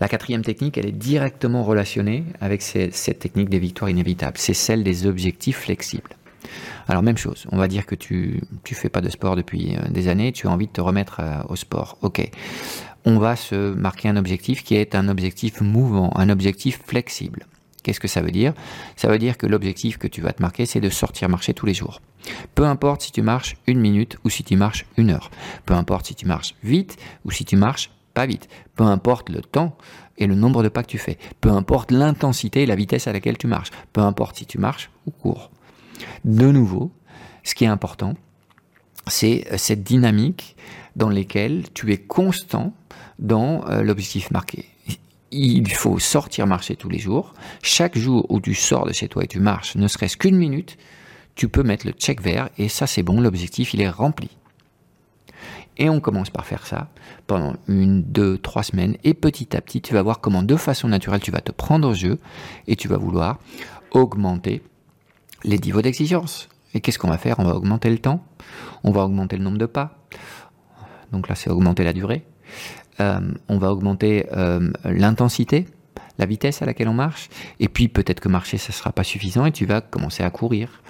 La 0.00 0.08
quatrième 0.08 0.42
technique, 0.42 0.76
elle 0.76 0.86
est 0.86 0.92
directement 0.92 1.62
relationnée 1.62 2.24
avec 2.40 2.62
cette 2.62 3.18
technique 3.18 3.48
des 3.48 3.58
victoires 3.58 3.90
inévitables. 3.90 4.38
C'est 4.38 4.54
celle 4.54 4.82
des 4.82 5.06
objectifs 5.06 5.58
flexibles. 5.58 6.10
Alors 6.88 7.02
même 7.02 7.16
chose, 7.16 7.46
on 7.50 7.56
va 7.56 7.68
dire 7.68 7.86
que 7.86 7.94
tu 7.94 8.42
tu 8.64 8.74
fais 8.74 8.90
pas 8.90 9.00
de 9.00 9.08
sport 9.08 9.36
depuis 9.36 9.76
euh, 9.76 9.88
des 9.88 10.08
années, 10.08 10.32
tu 10.32 10.46
as 10.46 10.50
envie 10.50 10.66
de 10.66 10.72
te 10.72 10.82
remettre 10.82 11.20
euh, 11.20 11.42
au 11.48 11.56
sport. 11.56 11.96
Ok, 12.02 12.30
on 13.06 13.18
va 13.18 13.36
se 13.36 13.72
marquer 13.72 14.08
un 14.08 14.16
objectif 14.16 14.62
qui 14.62 14.74
est 14.76 14.94
un 14.94 15.08
objectif 15.08 15.62
mouvant, 15.62 16.12
un 16.16 16.28
objectif 16.28 16.80
flexible. 16.84 17.46
Qu'est-ce 17.84 18.00
que 18.00 18.08
ça 18.08 18.22
veut 18.22 18.30
dire? 18.30 18.54
Ça 18.96 19.08
veut 19.08 19.18
dire 19.18 19.36
que 19.36 19.46
l'objectif 19.46 19.98
que 19.98 20.08
tu 20.08 20.22
vas 20.22 20.32
te 20.32 20.40
marquer, 20.40 20.64
c'est 20.64 20.80
de 20.80 20.88
sortir 20.88 21.28
marcher 21.28 21.52
tous 21.52 21.66
les 21.66 21.74
jours. 21.74 22.00
Peu 22.54 22.64
importe 22.64 23.02
si 23.02 23.12
tu 23.12 23.20
marches 23.20 23.56
une 23.66 23.78
minute 23.78 24.16
ou 24.24 24.30
si 24.30 24.42
tu 24.42 24.56
marches 24.56 24.86
une 24.96 25.10
heure. 25.10 25.30
Peu 25.66 25.74
importe 25.74 26.06
si 26.06 26.14
tu 26.14 26.26
marches 26.26 26.54
vite 26.64 26.96
ou 27.26 27.30
si 27.30 27.44
tu 27.44 27.56
marches 27.56 27.90
pas 28.14 28.24
vite. 28.24 28.48
Peu 28.74 28.84
importe 28.84 29.28
le 29.28 29.42
temps 29.42 29.76
et 30.16 30.26
le 30.26 30.34
nombre 30.34 30.62
de 30.62 30.70
pas 30.70 30.82
que 30.82 30.88
tu 30.88 30.96
fais. 30.96 31.18
Peu 31.42 31.50
importe 31.50 31.90
l'intensité 31.90 32.62
et 32.62 32.66
la 32.66 32.74
vitesse 32.74 33.06
à 33.06 33.12
laquelle 33.12 33.36
tu 33.36 33.48
marches. 33.48 33.70
Peu 33.92 34.00
importe 34.00 34.36
si 34.36 34.46
tu 34.46 34.56
marches 34.56 34.90
ou 35.06 35.10
cours. 35.10 35.50
De 36.24 36.50
nouveau, 36.50 36.90
ce 37.42 37.54
qui 37.54 37.64
est 37.64 37.68
important, 37.68 38.14
c'est 39.08 39.46
euh, 39.52 39.58
cette 39.58 39.82
dynamique 39.82 40.56
dans 40.96 41.10
laquelle 41.10 41.64
tu 41.74 41.92
es 41.92 41.98
constant 41.98 42.72
dans 43.18 43.68
euh, 43.68 43.82
l'objectif 43.82 44.30
marqué 44.30 44.64
il 45.30 45.70
faut 45.72 45.98
sortir 45.98 46.46
marcher 46.46 46.76
tous 46.76 46.88
les 46.88 46.98
jours. 46.98 47.34
Chaque 47.62 47.98
jour 47.98 48.26
où 48.30 48.40
tu 48.40 48.54
sors 48.54 48.86
de 48.86 48.92
chez 48.92 49.08
toi 49.08 49.24
et 49.24 49.26
tu 49.26 49.40
marches, 49.40 49.76
ne 49.76 49.88
serait-ce 49.88 50.16
qu'une 50.16 50.36
minute, 50.36 50.76
tu 51.34 51.48
peux 51.48 51.62
mettre 51.62 51.86
le 51.86 51.92
check 51.92 52.22
vert 52.22 52.48
et 52.58 52.68
ça 52.68 52.86
c'est 52.86 53.02
bon, 53.02 53.20
l'objectif 53.20 53.74
il 53.74 53.80
est 53.80 53.88
rempli. 53.88 54.30
Et 55.76 55.88
on 55.88 55.98
commence 55.98 56.30
par 56.30 56.46
faire 56.46 56.66
ça 56.66 56.88
pendant 57.26 57.56
une, 57.66 58.02
deux, 58.02 58.38
trois 58.38 58.62
semaines 58.62 58.96
et 59.02 59.12
petit 59.12 59.56
à 59.56 59.60
petit 59.60 59.80
tu 59.80 59.92
vas 59.92 60.02
voir 60.02 60.20
comment 60.20 60.42
de 60.42 60.56
façon 60.56 60.86
naturelle 60.86 61.20
tu 61.20 61.32
vas 61.32 61.40
te 61.40 61.50
prendre 61.50 61.88
au 61.88 61.94
jeu 61.94 62.20
et 62.68 62.76
tu 62.76 62.86
vas 62.86 62.96
vouloir 62.96 63.40
augmenter 63.90 64.62
les 65.42 65.58
niveaux 65.58 65.82
d'exigence. 65.82 66.48
Et 66.74 66.80
qu'est-ce 66.80 66.98
qu'on 66.98 67.08
va 67.08 67.18
faire? 67.18 67.38
On 67.38 67.44
va 67.44 67.54
augmenter 67.54 67.90
le 67.90 67.98
temps, 67.98 68.24
on 68.84 68.92
va 68.92 69.04
augmenter 69.04 69.36
le 69.36 69.42
nombre 69.44 69.58
de 69.58 69.66
pas. 69.66 69.98
Donc 71.10 71.28
là 71.28 71.34
c'est 71.34 71.50
augmenter 71.50 71.82
la 71.82 71.92
durée. 71.92 72.24
Euh, 73.00 73.20
on 73.48 73.58
va 73.58 73.72
augmenter 73.72 74.26
euh, 74.32 74.70
l'intensité, 74.84 75.66
la 76.18 76.26
vitesse 76.26 76.62
à 76.62 76.66
laquelle 76.66 76.88
on 76.88 76.94
marche, 76.94 77.28
et 77.60 77.68
puis 77.68 77.88
peut-être 77.88 78.20
que 78.20 78.28
marcher, 78.28 78.58
ça 78.58 78.68
ne 78.68 78.74
sera 78.74 78.92
pas 78.92 79.04
suffisant, 79.04 79.46
et 79.46 79.52
tu 79.52 79.66
vas 79.66 79.80
commencer 79.80 80.22
à 80.22 80.30
courir. 80.30 80.82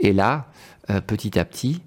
Et 0.00 0.12
là, 0.12 0.48
euh, 0.90 1.00
petit 1.00 1.38
à 1.38 1.44
petit, 1.44 1.82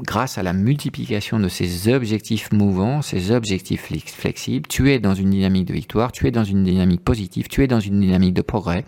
grâce 0.00 0.36
à 0.36 0.42
la 0.42 0.52
multiplication 0.52 1.40
de 1.40 1.48
ces 1.48 1.88
objectifs 1.90 2.52
mouvants, 2.52 3.00
ces 3.00 3.30
objectifs 3.30 3.90
flexibles, 4.06 4.68
tu 4.68 4.92
es 4.92 4.98
dans 4.98 5.14
une 5.14 5.30
dynamique 5.30 5.64
de 5.64 5.72
victoire, 5.72 6.12
tu 6.12 6.26
es 6.26 6.30
dans 6.30 6.44
une 6.44 6.62
dynamique 6.62 7.02
positive, 7.02 7.48
tu 7.48 7.62
es 7.62 7.66
dans 7.66 7.80
une 7.80 8.00
dynamique 8.00 8.34
de 8.34 8.42
progrès, 8.42 8.84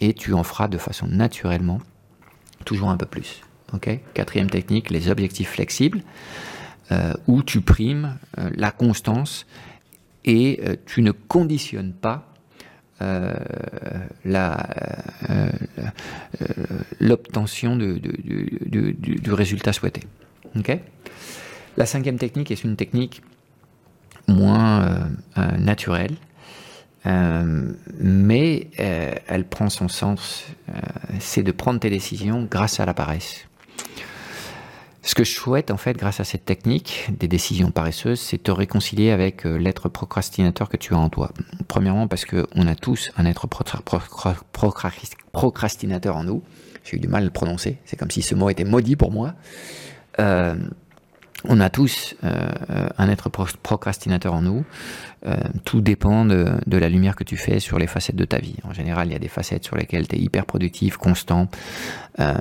et 0.00 0.14
tu 0.14 0.32
en 0.32 0.44
feras 0.44 0.68
de 0.68 0.78
façon 0.78 1.08
naturellement 1.08 1.80
toujours 2.64 2.90
un 2.90 2.96
peu 2.96 3.06
plus. 3.06 3.42
Quatrième 4.14 4.48
technique, 4.48 4.90
les 4.90 5.08
objectifs 5.10 5.50
flexibles, 5.50 6.02
où 7.26 7.42
tu 7.42 7.60
primes 7.60 8.16
la 8.36 8.70
constance 8.70 9.46
et 10.24 10.60
tu 10.86 11.02
ne 11.02 11.12
conditionnes 11.12 11.92
pas 11.92 12.28
euh, 13.00 13.32
euh, 14.26 15.48
l'obtention 16.98 17.76
du, 17.76 19.32
résultat 19.32 19.72
souhaité. 19.72 20.02
la 21.76 21.86
cinquième 21.86 22.18
technique 22.18 22.50
est 22.50 22.64
une 22.64 22.74
technique 22.74 23.22
moins 24.26 25.08
euh, 25.38 25.56
naturelle, 25.58 26.16
mais 27.04 28.68
elle 28.76 29.44
prend 29.48 29.70
son 29.70 29.88
sens, 29.88 30.46
c'est 31.20 31.44
de 31.44 31.52
prendre 31.52 31.78
tes 31.78 31.90
décisions 31.90 32.48
grâce 32.50 32.80
à 32.80 32.84
la 32.84 32.94
paresse. 32.94 33.46
Ce 35.08 35.14
que 35.14 35.24
je 35.24 35.32
souhaite 35.32 35.70
en 35.70 35.78
fait 35.78 35.96
grâce 35.96 36.20
à 36.20 36.24
cette 36.24 36.44
technique 36.44 37.08
des 37.18 37.28
décisions 37.28 37.70
paresseuses, 37.70 38.20
c'est 38.20 38.42
te 38.42 38.50
réconcilier 38.50 39.10
avec 39.10 39.46
euh, 39.46 39.56
l'être 39.56 39.88
procrastinateur 39.88 40.68
que 40.68 40.76
tu 40.76 40.92
as 40.92 40.98
en 40.98 41.08
toi. 41.08 41.30
Premièrement 41.66 42.08
parce 42.08 42.26
qu'on 42.26 42.66
a 42.66 42.74
tous 42.74 43.10
un 43.16 43.24
être 43.24 43.46
procrastinateur 45.32 46.14
en 46.14 46.24
nous. 46.24 46.42
J'ai 46.84 46.98
eu 46.98 47.00
du 47.00 47.08
mal 47.08 47.22
à 47.22 47.24
le 47.24 47.30
prononcer, 47.30 47.78
c'est 47.86 47.96
comme 47.96 48.10
si 48.10 48.20
ce 48.20 48.34
mot 48.34 48.50
était 48.50 48.64
maudit 48.64 48.96
pour 48.96 49.10
moi. 49.10 49.32
Euh, 50.20 50.56
on 51.44 51.60
a 51.60 51.70
tous 51.70 52.16
euh, 52.24 52.50
un 52.98 53.08
être 53.08 53.28
procrastinateur 53.28 54.34
en 54.34 54.42
nous. 54.42 54.64
Euh, 55.26 55.36
tout 55.64 55.80
dépend 55.80 56.24
de, 56.24 56.58
la 56.66 56.88
lumière 56.88 57.14
que 57.16 57.24
tu 57.24 57.36
fais 57.36 57.60
sur 57.60 57.78
les 57.78 57.86
facettes 57.86 58.16
de 58.16 58.24
ta 58.24 58.38
vie. 58.38 58.56
En 58.64 58.72
général, 58.72 59.08
il 59.08 59.12
y 59.12 59.16
a 59.16 59.20
des 59.20 59.28
facettes 59.28 59.64
sur 59.64 59.76
lesquelles 59.76 60.08
tu 60.08 60.16
es 60.16 60.18
hyper 60.18 60.46
productif, 60.46 60.96
constant, 60.96 61.48
euh, 62.18 62.34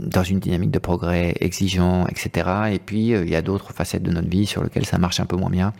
dans 0.00 0.24
une 0.24 0.40
dynamique 0.40 0.70
de 0.70 0.78
progrès, 0.78 1.34
exigeant, 1.40 2.06
etc. 2.08 2.72
Et 2.72 2.78
puis, 2.78 3.08
il 3.08 3.28
y 3.28 3.36
a 3.36 3.42
d'autres 3.42 3.72
facettes 3.72 4.02
de 4.02 4.10
notre 4.10 4.28
vie 4.28 4.46
sur 4.46 4.64
lesquelles 4.64 4.86
ça 4.86 4.98
marche 4.98 5.20
un 5.20 5.26
peu 5.26 5.36
moins 5.36 5.50
bien 5.50 5.72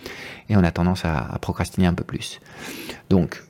et 0.48 0.56
on 0.56 0.62
a 0.62 0.70
tendance 0.70 1.04
à 1.04 1.36
procrastiner 1.40 1.86
un 1.86 1.94
peu 1.94 2.04
plus. 2.04 2.40
Donc, 3.08 3.42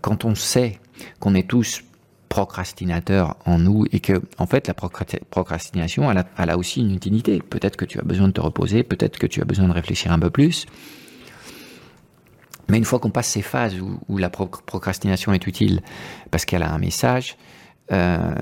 quand 0.00 0.24
on 0.24 0.36
sait 0.36 0.78
qu'on 1.18 1.34
est 1.34 1.48
tous 1.48 1.82
procrastinateur 2.28 3.36
en 3.44 3.58
nous 3.58 3.84
et 3.92 4.00
que, 4.00 4.20
en 4.38 4.46
fait, 4.46 4.68
la 4.68 4.74
procrastination, 4.74 6.10
elle 6.10 6.50
a, 6.50 6.58
aussi 6.58 6.80
une 6.80 6.94
utilité. 6.94 7.40
Peut-être 7.40 7.76
que 7.76 7.84
tu 7.84 7.98
as 7.98 8.02
besoin 8.02 8.28
de 8.28 8.32
te 8.32 8.40
reposer, 8.40 8.82
peut-être 8.82 9.18
que 9.18 9.26
tu 9.26 9.40
as 9.40 9.44
besoin 9.44 9.68
de 9.68 9.72
réfléchir 9.72 10.12
un 10.12 10.18
peu 10.18 10.30
plus. 10.30 10.66
Mais 12.68 12.78
une 12.78 12.84
fois 12.84 12.98
qu'on 12.98 13.10
passe 13.10 13.28
ces 13.28 13.42
phases 13.42 13.76
où, 13.80 14.18
la 14.18 14.28
procrastination 14.28 15.32
est 15.32 15.46
utile 15.46 15.82
parce 16.30 16.44
qu'elle 16.44 16.62
a 16.62 16.72
un 16.72 16.78
message, 16.78 17.36
euh, 17.92 18.34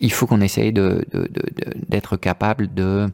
il 0.00 0.12
faut 0.12 0.26
qu'on 0.26 0.40
essaye 0.40 0.72
d'être 0.72 2.16
capable 2.16 2.72
de 2.72 3.10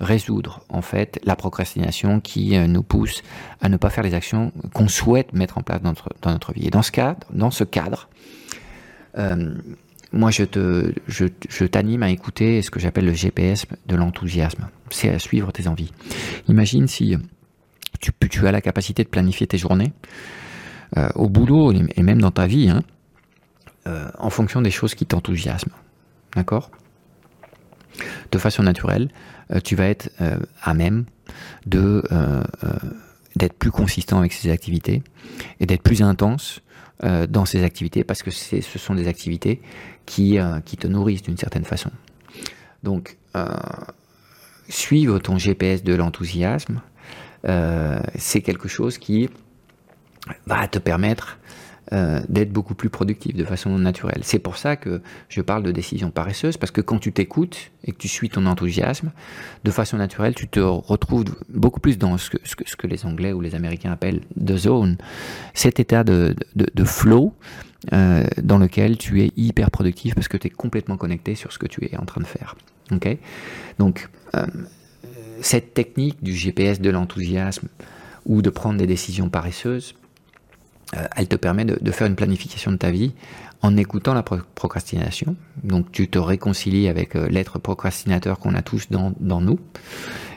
résoudre 0.00 0.60
en 0.68 0.82
fait 0.82 1.18
la 1.24 1.36
procrastination 1.36 2.20
qui 2.20 2.56
euh, 2.56 2.66
nous 2.66 2.82
pousse 2.82 3.22
à 3.60 3.68
ne 3.68 3.76
pas 3.76 3.90
faire 3.90 4.04
les 4.04 4.14
actions 4.14 4.52
qu'on 4.72 4.88
souhaite 4.88 5.32
mettre 5.32 5.58
en 5.58 5.62
place 5.62 5.80
dans 5.80 5.90
notre, 5.90 6.10
dans 6.22 6.30
notre 6.30 6.52
vie. 6.52 6.66
Et 6.66 6.70
dans 6.70 6.82
ce 6.82 6.92
cadre, 6.92 7.26
dans 7.32 7.50
ce 7.50 7.64
cadre, 7.64 8.08
moi, 10.12 10.30
je 10.30 10.44
te, 10.44 10.92
je, 11.08 11.64
t'anime 11.64 12.02
à 12.02 12.10
écouter 12.10 12.62
ce 12.62 12.70
que 12.70 12.78
j'appelle 12.78 13.06
le 13.06 13.12
GPS 13.12 13.66
de 13.86 13.96
l'enthousiasme. 13.96 14.68
C'est 14.90 15.10
à 15.10 15.18
suivre 15.18 15.50
tes 15.50 15.66
envies. 15.66 15.92
Imagine 16.48 16.86
si 16.86 17.16
tu, 18.00 18.12
tu 18.30 18.46
as 18.46 18.52
la 18.52 18.60
capacité 18.60 19.02
de 19.02 19.08
planifier 19.08 19.46
tes 19.46 19.58
journées 19.58 19.92
euh, 20.96 21.08
au 21.16 21.28
boulot 21.28 21.72
et 21.72 22.02
même 22.02 22.20
dans 22.20 22.30
ta 22.30 22.46
vie, 22.46 22.68
hein, 22.68 22.82
euh, 23.88 24.08
en 24.18 24.30
fonction 24.30 24.62
des 24.62 24.70
choses 24.70 24.94
qui 24.94 25.04
t'enthousiasment. 25.04 25.74
D'accord? 26.36 26.70
De 28.30 28.38
façon 28.38 28.62
naturelle, 28.62 29.08
tu 29.62 29.76
vas 29.76 29.86
être 29.86 30.10
à 30.62 30.74
même 30.74 31.04
de 31.66 32.02
d'être 33.36 33.54
plus 33.54 33.70
consistant 33.70 34.18
avec 34.18 34.32
ces 34.32 34.50
activités 34.50 35.02
et 35.60 35.66
d'être 35.66 35.82
plus 35.82 36.02
intense 36.02 36.60
euh, 37.02 37.26
dans 37.26 37.44
ces 37.44 37.64
activités 37.64 38.04
parce 38.04 38.22
que 38.22 38.30
ce 38.30 38.78
sont 38.78 38.94
des 38.94 39.08
activités 39.08 39.60
qui, 40.06 40.38
euh, 40.38 40.60
qui 40.60 40.76
te 40.76 40.86
nourrissent 40.86 41.22
d'une 41.22 41.36
certaine 41.36 41.64
façon. 41.64 41.90
Donc, 42.84 43.16
euh, 43.34 43.48
suivre 44.68 45.18
ton 45.18 45.36
GPS 45.36 45.82
de 45.82 45.92
l'enthousiasme, 45.92 46.80
c'est 48.16 48.40
quelque 48.40 48.68
chose 48.68 48.96
qui 48.96 49.28
va 50.46 50.66
te 50.68 50.78
permettre 50.78 51.38
euh, 51.92 52.20
d'être 52.30 52.50
beaucoup 52.50 52.74
plus 52.74 52.88
productif 52.88 53.36
de 53.36 53.44
façon 53.44 53.78
naturelle. 53.78 54.20
C'est 54.22 54.38
pour 54.38 54.56
ça 54.56 54.74
que 54.76 55.02
je 55.28 55.42
parle 55.42 55.62
de 55.62 55.70
décision 55.70 56.10
paresseuse, 56.10 56.56
parce 56.56 56.70
que 56.70 56.80
quand 56.80 56.98
tu 56.98 57.12
t'écoutes 57.12 57.70
et 57.84 57.92
que 57.92 57.98
tu 57.98 58.08
suis 58.08 58.30
ton 58.30 58.46
enthousiasme, 58.46 59.12
de 59.64 59.70
façon 59.70 59.98
naturelle, 59.98 60.34
tu 60.34 60.48
te 60.48 60.60
retrouves 60.60 61.24
beaucoup 61.50 61.80
plus 61.80 61.98
dans 61.98 62.16
ce 62.16 62.30
que, 62.30 62.86
les 62.86 63.04
Anglais 63.04 63.34
ou 63.34 63.42
les 63.42 63.54
Américains 63.54 63.92
appellent 63.92 64.22
the 64.42 64.56
zone, 64.56 64.96
cet 65.52 65.78
état 65.78 66.04
de, 66.04 66.34
flow 66.84 67.34
euh, 67.92 68.24
dans 68.42 68.58
lequel 68.58 68.96
tu 68.96 69.22
es 69.22 69.30
hyper 69.36 69.70
productif 69.70 70.14
parce 70.14 70.28
que 70.28 70.38
tu 70.38 70.46
es 70.46 70.50
complètement 70.50 70.96
connecté 70.96 71.34
sur 71.34 71.52
ce 71.52 71.58
que 71.58 71.66
tu 71.66 71.84
es 71.84 71.96
en 71.98 72.06
train 72.06 72.22
de 72.22 72.26
faire. 72.26 72.56
Donc, 73.78 74.08
euh, 74.34 74.46
cette 75.42 75.74
technique 75.74 76.22
du 76.22 76.32
GPS 76.32 76.80
de 76.80 76.88
l'enthousiasme 76.88 77.68
ou 78.24 78.40
de 78.40 78.48
prendre 78.48 78.78
des 78.78 78.86
décisions 78.86 79.28
paresseuses, 79.28 79.94
elle 81.16 81.28
te 81.28 81.36
permet 81.36 81.64
de, 81.64 81.90
faire 81.90 82.06
une 82.06 82.16
planification 82.16 82.72
de 82.72 82.76
ta 82.76 82.90
vie 82.90 83.12
en 83.62 83.76
écoutant 83.76 84.14
la 84.14 84.22
procrastination. 84.22 85.36
Donc 85.62 85.90
tu 85.92 86.08
te 86.08 86.18
réconcilies 86.18 86.88
avec 86.88 87.16
euh, 87.16 87.28
l'être 87.28 87.58
procrastinateur 87.58 88.38
qu'on 88.38 88.54
a 88.54 88.62
tous 88.62 88.88
dans, 88.90 89.40
nous 89.40 89.58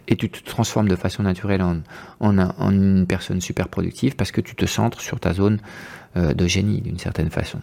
et 0.07 0.15
tu 0.15 0.29
te 0.29 0.43
transformes 0.43 0.87
de 0.87 0.95
façon 0.95 1.23
naturelle 1.23 1.61
en, 1.61 1.81
une 2.71 3.05
personne 3.05 3.41
super 3.41 3.67
productive 3.67 4.15
parce 4.15 4.31
que 4.31 4.39
tu 4.39 4.55
te 4.55 4.65
centres 4.65 5.01
sur 5.01 5.19
ta 5.19 5.33
zone 5.33 5.59
euh, 6.15 6.33
de 6.33 6.47
génie 6.47 6.81
d'une 6.81 6.99
certaine 6.99 7.29
façon. 7.29 7.59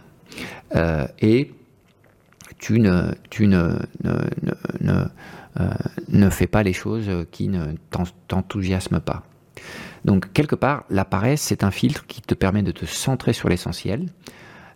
et 1.19 1.51
tu 2.59 2.79
ne, 2.79 3.11
tu 3.29 3.47
ne, 3.47 3.75
ne 6.09 6.29
fais 6.29 6.47
pas 6.47 6.63
les 6.63 6.73
choses 6.73 7.09
qui 7.31 7.47
ne 7.47 7.73
t'enthousiasment 8.27 8.99
pas. 8.99 9.23
Donc 10.05 10.31
quelque 10.33 10.55
part, 10.55 10.83
la 10.91 11.03
paresse, 11.03 11.41
c'est 11.41 11.63
un 11.63 11.71
filtre 11.71 12.05
qui 12.05 12.21
te 12.21 12.35
permet 12.35 12.61
de 12.61 12.71
te 12.71 12.85
centrer 12.85 13.33
sur 13.33 13.49
l'essentiel. 13.49 14.05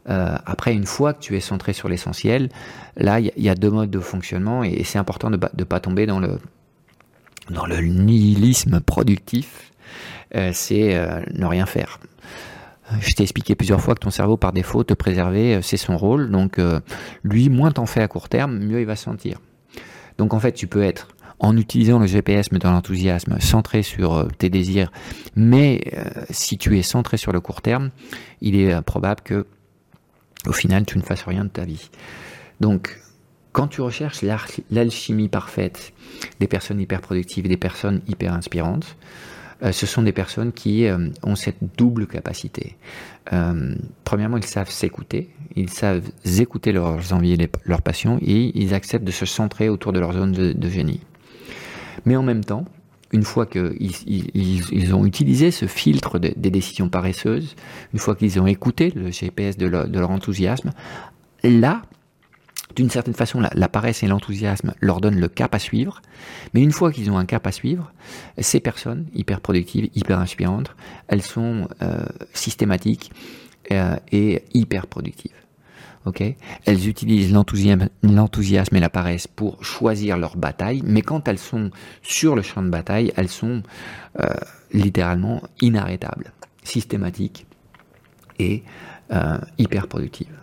Euh, 0.10 0.36
après, 0.44 0.74
une 0.74 0.88
fois 0.88 1.14
que 1.14 1.20
tu 1.20 1.38
es 1.38 1.40
centré 1.40 1.72
sur 1.72 1.88
l'essentiel, 1.88 2.50
là, 2.98 3.20
il 3.20 3.32
y, 3.38 3.48
a 3.48 3.54
deux 3.54 3.70
modes 3.70 3.92
de 3.92 4.00
fonctionnement 4.00 4.64
et, 4.64 4.84
c'est 4.84 4.98
important 4.98 5.30
de 5.30 5.38
ne 5.38 5.64
pas 5.64 5.80
tomber 5.80 6.08
dans 6.08 6.20
le, 6.20 6.40
nihilisme 7.82 8.80
productif. 8.80 9.72
Euh, 10.36 10.50
c'est 10.52 10.96
euh, 10.96 11.22
ne 11.32 11.46
rien 11.46 11.68
faire. 11.68 12.00
Je 13.00 13.14
t'ai 13.14 13.22
expliqué 13.22 13.54
plusieurs 13.54 13.82
fois 13.82 13.94
que 13.94 14.00
ton 14.00 14.10
cerveau, 14.10 14.36
par 14.36 14.52
défaut, 14.52 14.84
te 14.84 14.96
préserver, 14.96 15.62
c'est 15.62 15.78
son 15.78 15.96
rôle. 15.96 16.32
Donc, 16.32 16.60
lui, 17.24 17.50
moins 17.50 17.72
t'en 17.72 17.86
fais 17.86 18.02
à 18.02 18.08
court 18.08 18.30
terme, 18.30 18.58
mieux 18.58 18.80
il 18.80 18.88
va 18.88 18.96
se 18.96 19.04
sentir. 19.04 19.38
Donc, 20.18 20.34
en 20.34 20.40
fait, 20.40 20.54
tu 20.54 20.66
peux 20.66 20.82
être 20.82 21.08
en 21.40 21.56
utilisant 21.58 22.00
le 22.00 22.08
GPS 22.08 22.52
mais 22.52 22.60
dans 22.60 22.72
l'enthousiasme, 22.72 23.40
centré 23.40 23.82
sur 23.84 24.14
euh, 24.14 24.28
tes 24.38 24.50
désirs, 24.50 24.92
mais 25.36 25.82
euh, 25.94 26.04
si 26.30 26.58
tu 26.58 26.78
es 26.78 26.82
centré 26.82 27.18
sur 27.18 27.32
le 27.32 27.40
court 27.40 27.62
terme, 27.62 27.92
il 28.42 28.56
est 28.56 28.74
euh, 28.74 28.82
probable 28.82 29.22
que 29.24 29.46
au 30.46 30.54
final 30.54 30.86
tu 30.86 30.98
ne 30.98 31.04
fasses 31.04 31.24
rien 31.24 31.46
de 31.46 31.50
ta 31.50 31.66
vie. 31.66 31.90
Donc 32.60 33.00
quand 33.52 33.68
tu 33.68 33.82
recherches 33.82 34.24
l'alchimie 34.70 35.28
parfaite 35.28 35.94
des 36.40 36.48
personnes 36.48 36.80
hyper 36.80 37.02
productives 37.02 37.46
et 37.46 37.50
des 37.50 37.58
personnes 37.58 38.02
hyper 38.08 38.34
inspirantes, 38.34 38.96
ce 39.72 39.86
sont 39.86 40.04
des 40.04 40.14
personnes 40.14 40.54
qui 40.54 40.88
ont 41.24 41.36
cette 41.36 41.58
double 41.76 42.08
capacité. 42.08 42.78
premièrement, 44.06 44.38
ils 44.38 44.46
savent 44.46 44.70
s'écouter, 44.70 45.32
ils 45.58 45.70
savent 45.70 46.10
écouter 46.24 46.72
leurs 46.72 47.12
envies 47.12 47.34
et 47.34 47.50
leurs 47.66 47.82
passions, 47.82 48.18
et 48.22 48.58
ils 48.58 48.74
acceptent 48.74 49.04
de 49.04 49.12
se 49.12 49.26
centrer 49.26 49.68
autour 49.68 49.92
de 49.92 50.00
leur 50.00 50.14
zone 50.14 50.32
de 50.32 50.70
génie. 50.70 51.02
Mais 52.06 52.16
en 52.16 52.24
même 52.24 52.44
temps, 52.44 52.66
une 53.12 53.24
fois 53.24 53.46
qu'ils 53.46 53.92
ils, 54.06 54.94
ont 54.94 55.06
utilisé 55.06 55.52
ce 55.52 55.66
filtre 55.66 56.20
des 56.20 56.52
décisions 56.52 56.90
paresseuses, 56.90 57.56
une 57.94 58.00
fois 58.00 58.16
qu'ils 58.16 58.40
ont 58.40 58.48
écouté 58.48 58.92
le 58.92 59.12
GPS 59.12 59.58
de 59.58 59.66
leur, 59.66 60.12
enthousiasme, 60.12 60.72
là, 61.44 61.82
d'une 62.76 62.90
certaine 62.90 63.16
façon, 63.16 63.42
la, 63.42 63.68
paresse 63.68 64.04
et 64.04 64.08
l'enthousiasme 64.08 64.74
leur 64.80 65.02
donnent 65.02 65.20
le 65.20 65.28
cap 65.28 65.56
à 65.56 65.60
suivre. 65.60 66.02
Mais 66.54 66.62
une 66.62 66.72
fois 66.72 66.92
qu'ils 66.92 67.10
ont 67.10 67.18
un 67.18 67.26
cap 67.26 67.48
à 67.48 67.52
suivre, 67.52 67.92
ces 68.38 68.60
personnes 68.60 69.08
hyper 69.16 69.42
productives, 69.42 69.90
hyper 69.96 70.20
inspirantes, 70.20 70.76
elles 71.08 71.24
sont 71.24 71.68
euh, 71.82 72.06
systématiques 72.34 73.12
euh, 73.72 73.96
et 74.12 74.44
hyper 74.54 74.86
productives. 74.86 75.32
Elles 76.66 76.88
utilisent 76.88 77.32
l'enthousiasme 77.32 78.76
et 78.76 78.80
la 78.80 78.90
paresse 78.90 79.28
pour 79.28 79.64
choisir 79.64 80.18
leur 80.18 80.38
bataille, 80.38 80.82
mais 80.86 81.02
quand 81.02 81.28
elles 81.28 81.40
sont 81.40 81.72
sur 82.02 82.36
le 82.36 82.42
champ 82.42 82.62
de 82.62 82.70
bataille, 82.70 83.14
elles 83.16 83.30
sont 83.30 83.64
euh, 84.20 84.28
littéralement 84.74 85.42
inarrêtables, 85.62 86.32
systématiques 86.64 87.46
et 88.38 88.64
hyper 89.58 89.88
productives. 89.88 90.38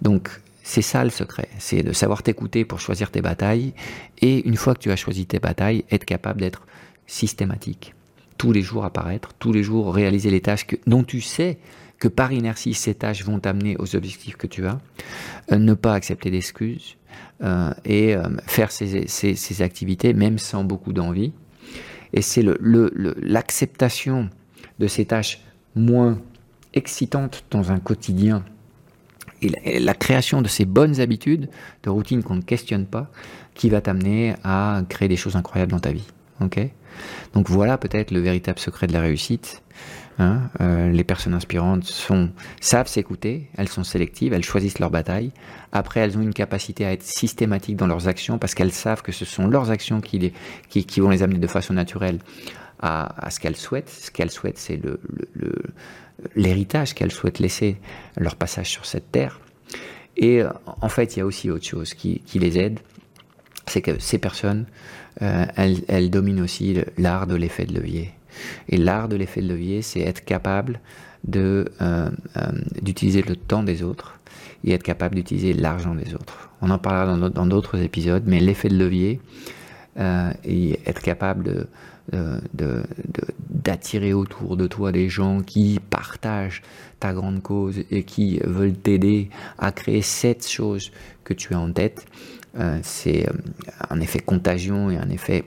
Donc 0.00 0.30
c'est 0.62 0.80
ça 0.80 1.04
le 1.04 1.10
secret, 1.10 1.48
c'est 1.58 1.82
de 1.82 1.92
savoir 1.92 2.22
t'écouter 2.22 2.64
pour 2.64 2.80
choisir 2.80 3.10
tes 3.10 3.20
batailles 3.20 3.74
et 4.22 4.48
une 4.48 4.56
fois 4.56 4.74
que 4.74 4.80
tu 4.80 4.90
as 4.90 4.96
choisi 4.96 5.26
tes 5.26 5.38
batailles, 5.38 5.84
être 5.90 6.06
capable 6.06 6.40
d'être 6.40 6.66
systématique. 7.06 7.94
Tous 8.38 8.50
les 8.52 8.62
jours 8.62 8.84
apparaître, 8.84 9.34
tous 9.38 9.52
les 9.52 9.62
jours 9.62 9.94
réaliser 9.94 10.30
les 10.30 10.40
tâches 10.40 10.66
dont 10.86 11.04
tu 11.04 11.20
sais 11.20 11.58
que 12.04 12.08
par 12.08 12.32
inertie 12.32 12.74
ces 12.74 12.94
tâches 12.94 13.24
vont 13.24 13.40
t'amener 13.40 13.78
aux 13.78 13.96
objectifs 13.96 14.36
que 14.36 14.46
tu 14.46 14.66
as, 14.66 14.78
euh, 15.52 15.56
ne 15.56 15.72
pas 15.72 15.94
accepter 15.94 16.30
d'excuses 16.30 16.96
euh, 17.42 17.72
et 17.86 18.14
euh, 18.14 18.28
faire 18.46 18.70
ces, 18.70 19.62
activités 19.62 20.12
même 20.12 20.36
sans 20.36 20.64
beaucoup 20.64 20.92
d'envie. 20.92 21.32
Et 22.12 22.20
c'est 22.20 22.44
l'acceptation 23.22 24.28
de 24.78 24.86
ces 24.86 25.06
tâches 25.06 25.40
moins 25.74 26.18
excitantes 26.74 27.42
dans 27.50 27.72
un 27.72 27.78
quotidien 27.78 28.44
et 29.40 29.80
la, 29.80 29.94
création 29.94 30.42
de 30.42 30.48
ces 30.48 30.66
bonnes 30.66 31.00
habitudes, 31.00 31.48
de 31.84 31.88
routines 31.88 32.22
qu'on 32.22 32.36
ne 32.36 32.42
questionne 32.42 32.84
pas, 32.84 33.10
qui 33.54 33.70
va 33.70 33.80
t'amener 33.80 34.34
à 34.44 34.82
créer 34.90 35.08
des 35.08 35.16
choses 35.16 35.36
incroyables 35.36 35.72
dans 35.72 35.80
ta 35.80 35.92
vie. 35.92 36.06
Ok? 36.42 36.60
Donc 37.32 37.48
voilà 37.48 37.78
peut-être 37.78 38.10
le 38.10 38.20
véritable 38.20 38.58
secret 38.58 38.86
de 38.88 38.92
la 38.92 39.00
réussite. 39.00 39.62
Hein. 40.18 40.42
Euh, 40.60 40.90
les 40.90 41.04
personnes 41.04 41.34
inspirantes 41.34 41.92
savent 42.60 42.86
s'écouter, 42.86 43.48
elles 43.56 43.68
sont 43.68 43.84
sélectives, 43.84 44.32
elles 44.32 44.44
choisissent 44.44 44.78
leur 44.78 44.90
bataille. 44.90 45.32
Après, 45.72 46.00
elles 46.00 46.16
ont 46.16 46.22
une 46.22 46.34
capacité 46.34 46.84
à 46.84 46.92
être 46.92 47.02
systématiques 47.02 47.76
dans 47.76 47.86
leurs 47.86 48.06
actions 48.06 48.38
parce 48.38 48.54
qu'elles 48.54 48.72
savent 48.72 49.02
que 49.02 49.12
ce 49.12 49.24
sont 49.24 49.48
leurs 49.48 49.70
actions 49.70 50.00
qui, 50.00 50.32
vont 50.98 51.10
les 51.10 51.22
amener 51.22 51.40
de 51.40 51.46
façon 51.46 51.74
naturelle 51.74 52.18
à, 52.80 53.28
ce 53.30 53.40
qu'elles 53.40 53.56
souhaitent. 53.56 53.90
Ce 53.90 54.10
qu'elles 54.10 54.30
souhaitent, 54.30 54.58
c'est 54.58 54.80
l'héritage 56.36 56.94
qu'elles 56.94 57.12
souhaitent 57.12 57.40
laisser, 57.40 57.78
leur 58.16 58.36
passage 58.36 58.70
sur 58.70 58.86
cette 58.86 59.10
terre. 59.10 59.40
Et 60.16 60.42
en 60.80 60.88
fait, 60.88 61.16
il 61.16 61.18
y 61.18 61.22
a 61.22 61.26
aussi 61.26 61.50
autre 61.50 61.66
chose 61.66 61.94
qui, 61.94 62.22
les 62.34 62.58
aide, 62.58 62.78
c'est 63.66 63.82
que 63.82 63.98
ces 63.98 64.18
personnes, 64.18 64.66
euh, 65.22 65.46
elles, 65.56 66.10
dominent 66.10 66.40
aussi 66.40 66.76
l'art 66.98 67.26
de 67.26 67.34
l'effet 67.34 67.64
de 67.64 67.74
levier. 67.74 68.12
Et 68.68 68.76
l'art 68.76 69.08
de 69.08 69.16
l'effet 69.16 69.40
de 69.40 69.48
levier, 69.48 69.82
c'est 69.82 70.00
être 70.00 70.24
capable 70.24 70.80
de 71.24 71.72
euh, 71.80 72.10
d'utiliser 72.82 73.22
le 73.22 73.36
temps 73.36 73.62
des 73.62 73.82
autres 73.82 74.18
et 74.62 74.72
être 74.72 74.82
capable 74.82 75.14
d'utiliser 75.14 75.52
l'argent 75.52 75.94
des 75.94 76.14
autres. 76.14 76.50
On 76.60 76.70
en 76.70 76.78
parlera 76.78 77.30
dans 77.30 77.46
d'autres 77.46 77.78
épisodes, 77.78 78.24
mais 78.26 78.40
l'effet 78.40 78.68
de 78.68 78.76
levier 78.76 79.20
et 80.44 80.80
être 80.86 81.00
capable 81.02 81.68
d'attirer 83.50 84.12
autour 84.12 84.56
de 84.56 84.66
toi 84.66 84.90
des 84.90 85.08
gens 85.08 85.40
qui 85.40 85.80
partagent 85.90 86.62
ta 87.00 87.12
grande 87.12 87.42
cause 87.42 87.84
et 87.90 88.02
qui 88.02 88.40
veulent 88.44 88.74
t'aider 88.74 89.30
à 89.58 89.72
créer 89.72 90.02
cette 90.02 90.48
chose 90.48 90.90
que 91.22 91.34
tu 91.34 91.54
as 91.54 91.58
en 91.58 91.70
tête. 91.70 92.06
Euh, 92.58 92.78
c'est 92.82 93.28
euh, 93.28 93.32
un 93.90 94.00
effet 94.00 94.20
contagion 94.20 94.90
et 94.90 94.96
un 94.96 95.10
effet, 95.10 95.44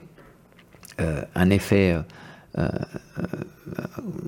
euh, 1.00 1.22
un 1.34 1.50
effet 1.50 1.96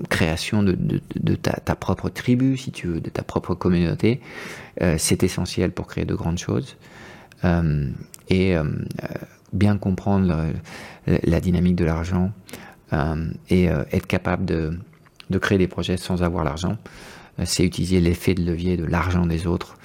création 0.09 0.63
de, 0.63 1.35
ta, 1.35 1.75
propre 1.75 2.09
tribu, 2.09 2.55
si 2.57 2.71
tu 2.71 2.87
veux, 2.87 3.01
de 3.01 3.09
ta 3.09 3.23
propre 3.23 3.55
communauté. 3.55 4.21
c'est 4.97 5.23
essentiel 5.23 5.71
pour 5.71 5.87
créer 5.87 6.05
de 6.05 6.15
grandes 6.15 6.37
choses. 6.37 6.77
et 8.29 8.55
bien 9.53 9.77
comprendre 9.77 10.53
la 11.05 11.41
dynamique 11.41 11.75
de 11.75 11.85
l'argent 11.85 12.31
euh, 12.93 13.31
et 13.49 13.69
euh, 13.69 13.83
être 13.91 14.07
capable 14.07 14.45
de, 14.45 14.77
créer 15.39 15.57
des 15.57 15.67
projets 15.67 15.97
sans 15.97 16.23
avoir 16.23 16.43
l'argent, 16.43 16.77
euh, 17.39 17.43
c'est 17.45 17.63
utiliser 17.63 18.01
l'effet 18.01 18.33
de 18.33 18.43
levier 18.43 18.75
de 18.75 18.85
l'argent 18.85 19.25
des 19.25 19.47
autres. 19.47 19.75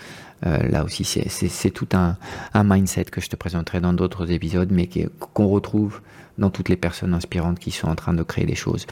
là 0.43 0.85
aussi, 0.85 1.05
c'est 1.05 1.71
tout 1.71 1.89
un, 1.95 2.17
mindset 2.55 3.07
que 3.07 3.21
je 3.21 3.29
te 3.29 3.37
présenterai 3.37 3.81
dans 3.81 3.95
d'autres 3.95 4.31
épisodes, 4.31 4.71
mais 4.71 4.89
qu'on 5.33 5.49
retrouve 5.49 6.01
dans 6.39 6.51
toutes 6.51 6.69
les 6.69 6.77
personnes 6.77 7.15
inspirantes 7.15 7.59
qui 7.59 7.71
sont 7.71 7.89
en 7.89 7.95
train 7.95 8.15
de 8.15 8.23
créer 8.23 8.47
des 8.47 8.55
choses 8.55 8.87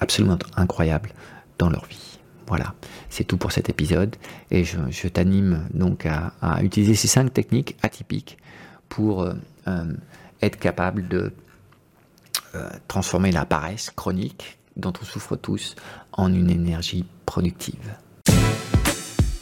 absolument 0.00 0.38
incroyables 0.56 1.10
dans 1.58 1.70
leur 1.70 1.86
vie. 1.86 2.18
Voilà, 2.46 2.74
c'est 3.10 3.24
tout 3.24 3.36
pour 3.36 3.52
cet 3.52 3.68
épisode 3.68 4.16
et 4.50 4.64
je, 4.64 5.08
t'anime 5.08 5.68
donc 5.74 6.06
à, 6.06 6.32
utiliser 6.62 6.94
ces 6.94 7.08
cinq 7.08 7.32
techniques 7.32 7.76
atypiques 7.82 8.38
pour 8.88 9.22
euh, 9.22 9.34
euh, 9.66 9.92
être 10.40 10.58
capable 10.58 11.08
de 11.08 11.30
euh, 12.54 12.70
transformer 12.88 13.32
la 13.32 13.44
paresse 13.44 13.90
chronique 13.90 14.58
dont 14.76 14.94
on 14.98 15.04
souffre 15.04 15.36
tous 15.36 15.74
en 16.12 16.32
une 16.32 16.48
énergie 16.48 17.04
productive. 17.26 17.96